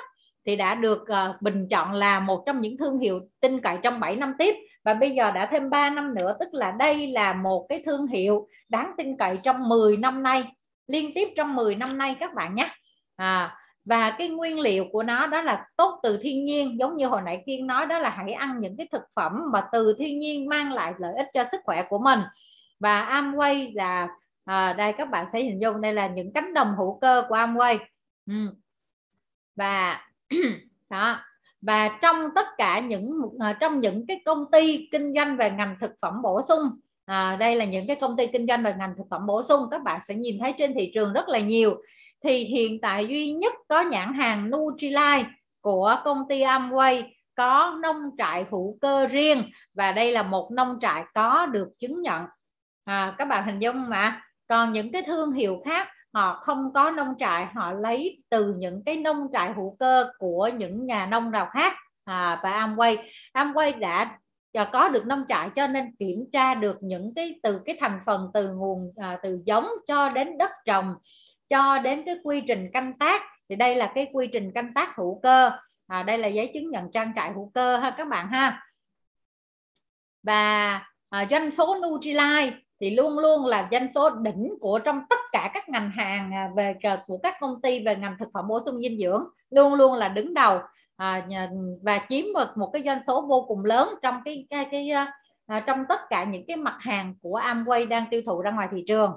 [0.47, 4.01] thì đã được ờ, bình chọn là một trong những thương hiệu tin cậy trong
[4.01, 4.55] 7 năm tiếp
[4.87, 8.07] và bây giờ đã thêm 3 năm nữa tức là đây là một cái thương
[8.07, 10.45] hiệu đáng tin cậy trong 10 năm nay.
[10.87, 12.69] Liên tiếp trong 10 năm nay các bạn nhé.
[13.17, 17.07] À, và cái nguyên liệu của nó đó là tốt từ thiên nhiên giống như
[17.07, 20.19] hồi nãy kiên nói đó là hãy ăn những cái thực phẩm mà từ thiên
[20.19, 22.21] nhiên mang lại lợi ích cho sức khỏe của mình.
[22.81, 24.09] Và Amway là
[24.45, 27.37] à, đây các bạn sẽ hình dung đây là những cánh đồng hữu cơ của
[27.37, 27.79] Amway.
[28.27, 28.35] Ừ.
[29.57, 30.07] và
[30.91, 31.21] đó
[31.61, 35.77] và trong tất cả những à, trong những cái công ty kinh doanh về ngành
[35.81, 36.63] thực phẩm bổ sung
[37.07, 39.69] à, đây là những cái công ty kinh doanh về ngành thực phẩm bổ sung
[39.71, 41.83] các bạn sẽ nhìn thấy trên thị trường rất là nhiều.
[42.25, 45.25] Thì hiện tại duy nhất có nhãn hàng Nutrilite
[45.61, 47.03] của công ty Amway
[47.35, 52.03] có nông trại hữu cơ riêng và đây là một nông trại có được chứng
[52.03, 52.23] nhận.
[52.85, 54.23] À, các bạn hình dung mà.
[54.49, 58.83] Còn những cái thương hiệu khác họ không có nông trại họ lấy từ những
[58.87, 61.73] cái nông trại hữu cơ của những nhà nông nào khác.
[62.05, 62.97] À, và Amway
[63.35, 64.19] Amway đã
[64.53, 68.01] à, có được nông trại cho nên kiểm tra được những cái từ cái thành
[68.07, 70.95] phần từ nguồn à, từ giống cho đến đất trồng
[71.49, 73.23] cho đến cái quy trình canh tác.
[73.49, 75.51] Thì đây là cái quy trình canh tác hữu cơ.
[75.87, 78.63] À, đây là giấy chứng nhận trang trại hữu cơ ha các bạn ha.
[80.23, 85.21] Và à, doanh số Nutrilite thì luôn luôn là doanh số đỉnh của trong tất
[85.33, 86.75] cả các ngành hàng à, về
[87.07, 90.09] của các công ty về ngành thực phẩm bổ sung dinh dưỡng luôn luôn là
[90.09, 90.61] đứng đầu
[90.97, 91.27] à,
[91.83, 95.13] và chiếm một một cái doanh số vô cùng lớn trong cái cái, cái à,
[95.47, 98.69] à, trong tất cả những cái mặt hàng của Amway đang tiêu thụ ra ngoài
[98.73, 99.13] thị trường.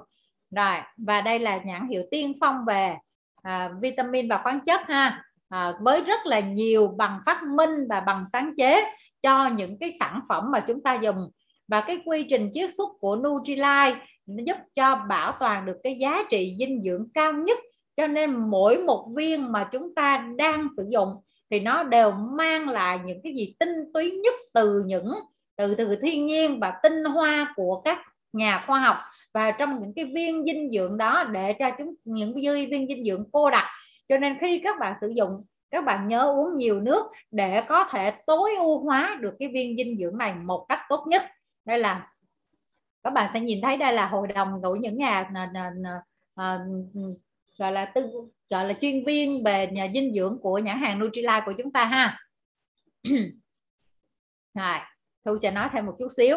[0.56, 2.96] Rồi và đây là nhãn hiệu tiên phong về
[3.42, 5.24] à, vitamin và khoáng chất ha.
[5.48, 8.84] À, với rất là nhiều bằng phát minh và bằng sáng chế
[9.22, 11.30] cho những cái sản phẩm mà chúng ta dùng
[11.70, 15.98] và cái quy trình chiết xuất của Nutrilite nó giúp cho bảo toàn được cái
[16.00, 17.58] giá trị dinh dưỡng cao nhất.
[17.96, 21.08] Cho nên mỗi một viên mà chúng ta đang sử dụng
[21.50, 25.12] thì nó đều mang lại những cái gì tinh túy nhất từ những,
[25.56, 27.98] từ từ thiên nhiên và tinh hoa của các
[28.32, 28.96] nhà khoa học.
[29.34, 32.34] Và trong những cái viên dinh dưỡng đó để cho chúng, những
[32.70, 33.64] viên dinh dưỡng cô đặc.
[34.08, 37.84] Cho nên khi các bạn sử dụng, các bạn nhớ uống nhiều nước để có
[37.90, 41.22] thể tối ưu hóa được cái viên dinh dưỡng này một cách tốt nhất
[41.70, 42.06] đây là
[43.02, 45.30] các bạn sẽ nhìn thấy đây là hội đồng của những nhà
[46.34, 46.58] à,
[47.58, 48.10] gọi là tư
[48.50, 51.84] gọi là chuyên viên về nhà dinh dưỡng của nhãn hàng Nutrilite của chúng ta
[51.84, 52.18] ha.
[54.54, 54.78] Rồi
[55.24, 56.36] thu sẽ nói thêm một chút xíu.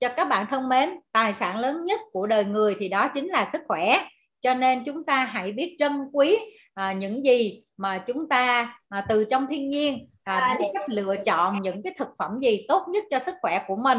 [0.00, 3.26] Cho các bạn thân mến tài sản lớn nhất của đời người thì đó chính
[3.26, 4.08] là sức khỏe.
[4.40, 6.38] Cho nên chúng ta hãy biết trân quý
[6.74, 11.16] à, những gì mà chúng ta à, từ trong thiên nhiên à, biết cách lựa
[11.26, 13.98] chọn những cái thực phẩm gì tốt nhất cho sức khỏe của mình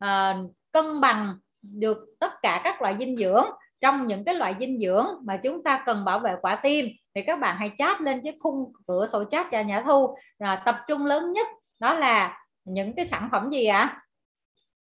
[0.00, 0.36] Ờ,
[0.72, 3.44] cân bằng được tất cả các loại dinh dưỡng
[3.80, 7.22] trong những cái loại dinh dưỡng mà chúng ta cần bảo vệ quả tim thì
[7.22, 10.76] các bạn hãy chat lên cái khung cửa sổ chat cho nhà thu à, tập
[10.88, 11.46] trung lớn nhất
[11.78, 14.02] đó là những cái sản phẩm gì ạ à?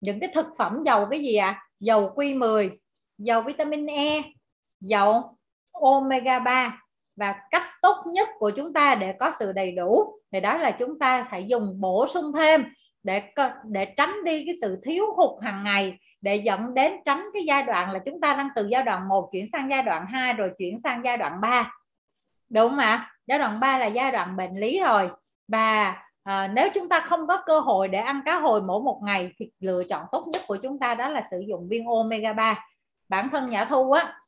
[0.01, 1.63] những cái thực phẩm giàu cái gì ạ à?
[1.81, 2.71] dầu Q10
[3.19, 4.23] dầu vitamin E
[4.81, 5.39] dầu
[5.73, 6.81] omega 3
[7.17, 10.71] và cách tốt nhất của chúng ta để có sự đầy đủ thì đó là
[10.71, 12.65] chúng ta phải dùng bổ sung thêm
[13.03, 13.23] để
[13.65, 17.63] để tránh đi cái sự thiếu hụt hàng ngày để dẫn đến tránh cái giai
[17.63, 20.51] đoạn là chúng ta đang từ giai đoạn 1 chuyển sang giai đoạn 2 rồi
[20.59, 21.73] chuyển sang giai đoạn 3
[22.51, 25.11] đúng không ạ giai đoạn 3 là giai đoạn bệnh lý rồi.
[25.49, 29.01] Và à, nếu chúng ta không có cơ hội để ăn cá hồi mỗi một
[29.05, 32.33] ngày thì lựa chọn tốt nhất của chúng ta đó là sử dụng viên omega
[32.33, 32.65] 3
[33.09, 34.21] bản thân nhã thu á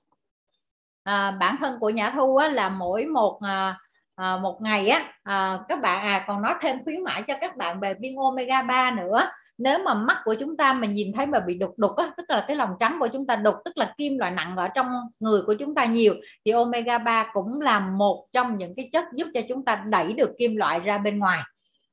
[1.03, 3.79] à, bản thân của nhã thu á, là mỗi một à,
[4.23, 7.57] à, một ngày á à, các bạn à còn nói thêm khuyến mãi cho các
[7.57, 9.29] bạn về viên omega 3 nữa.
[9.59, 12.25] Nếu mà mắt của chúng ta mình nhìn thấy mà bị đục đục á, tức
[12.29, 14.87] là cái lòng trắng của chúng ta đục tức là kim loại nặng ở trong
[15.21, 16.15] người của chúng ta nhiều
[16.45, 20.13] thì omega 3 cũng là một trong những cái chất giúp cho chúng ta đẩy
[20.13, 21.43] được kim loại ra bên ngoài.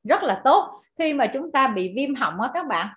[0.04, 0.82] Rất là tốt.
[0.98, 2.88] Khi mà chúng ta bị viêm họng á các bạn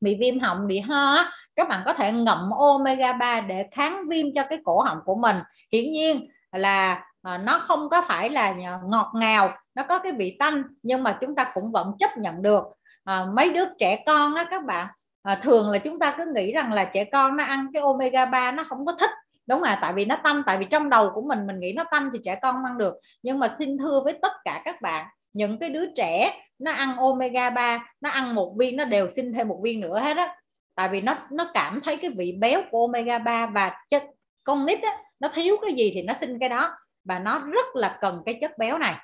[0.00, 4.08] bị viêm họng bị ho á các bạn có thể ngậm omega 3 để kháng
[4.08, 5.36] viêm cho cái cổ họng của mình.
[5.72, 8.54] Hiển nhiên là à, nó không có phải là
[8.84, 12.42] ngọt ngào nó có cái vị tanh nhưng mà chúng ta cũng vẫn chấp nhận
[12.42, 12.64] được.
[13.04, 14.86] À, mấy đứa trẻ con á các bạn
[15.22, 18.26] à, thường là chúng ta cứ nghĩ rằng là trẻ con nó ăn cái omega
[18.26, 19.10] 3 nó không có thích.
[19.46, 21.84] Đúng à tại vì nó tanh tại vì trong đầu của mình mình nghĩ nó
[21.90, 22.94] tanh thì trẻ con ăn được.
[23.22, 26.96] Nhưng mà xin thưa với tất cả các bạn những cái đứa trẻ nó ăn
[26.96, 30.36] omega 3 nó ăn một viên nó đều xin thêm một viên nữa hết á.
[30.74, 34.04] Tại vì nó nó cảm thấy cái vị béo của omega 3 và chất
[34.44, 37.66] con nít á, nó thiếu cái gì thì nó xin cái đó và nó rất
[37.76, 38.94] là cần cái chất béo này.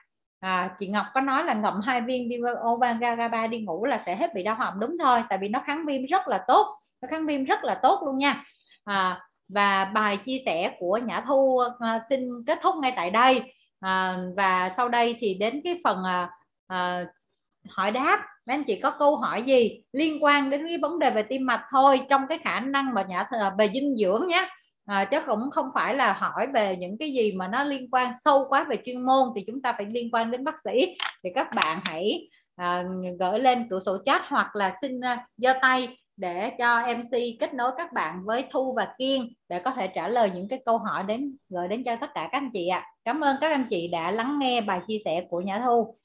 [0.40, 4.16] À, chị Ngọc có nói là ngậm hai viên omega 3 đi ngủ là sẽ
[4.16, 4.80] hết bị đau họng.
[4.80, 6.78] Đúng thôi tại vì nó kháng viêm rất là tốt.
[7.02, 8.44] Nó kháng viêm rất là tốt luôn nha.
[8.84, 13.52] À, và bài chia sẻ của Nhã Thu à, xin kết thúc ngay tại đây.
[13.80, 16.30] À, và sau đây thì đến cái phần à,
[16.66, 17.04] à,
[17.68, 18.26] hỏi đáp.
[18.46, 21.46] Mấy anh chị có câu hỏi gì liên quan đến cái vấn đề về tim
[21.46, 24.48] mạch thôi trong cái khả năng mà nhã à, về dinh dưỡng nhé
[24.86, 28.12] à, chứ cũng không phải là hỏi về những cái gì mà nó liên quan
[28.24, 31.30] sâu quá về chuyên môn thì chúng ta phải liên quan đến bác sĩ thì
[31.34, 32.84] các bạn hãy à,
[33.18, 37.10] gửi lên cửa sổ chat hoặc là xin uh, giơ tay để cho MC
[37.40, 40.62] kết nối các bạn với Thu và Kiên để có thể trả lời những cái
[40.66, 42.78] câu hỏi đến gửi đến cho tất cả các anh chị ạ.
[42.78, 42.88] À.
[43.04, 45.96] Cảm ơn các anh chị đã lắng nghe bài chia sẻ của Nhã Thu.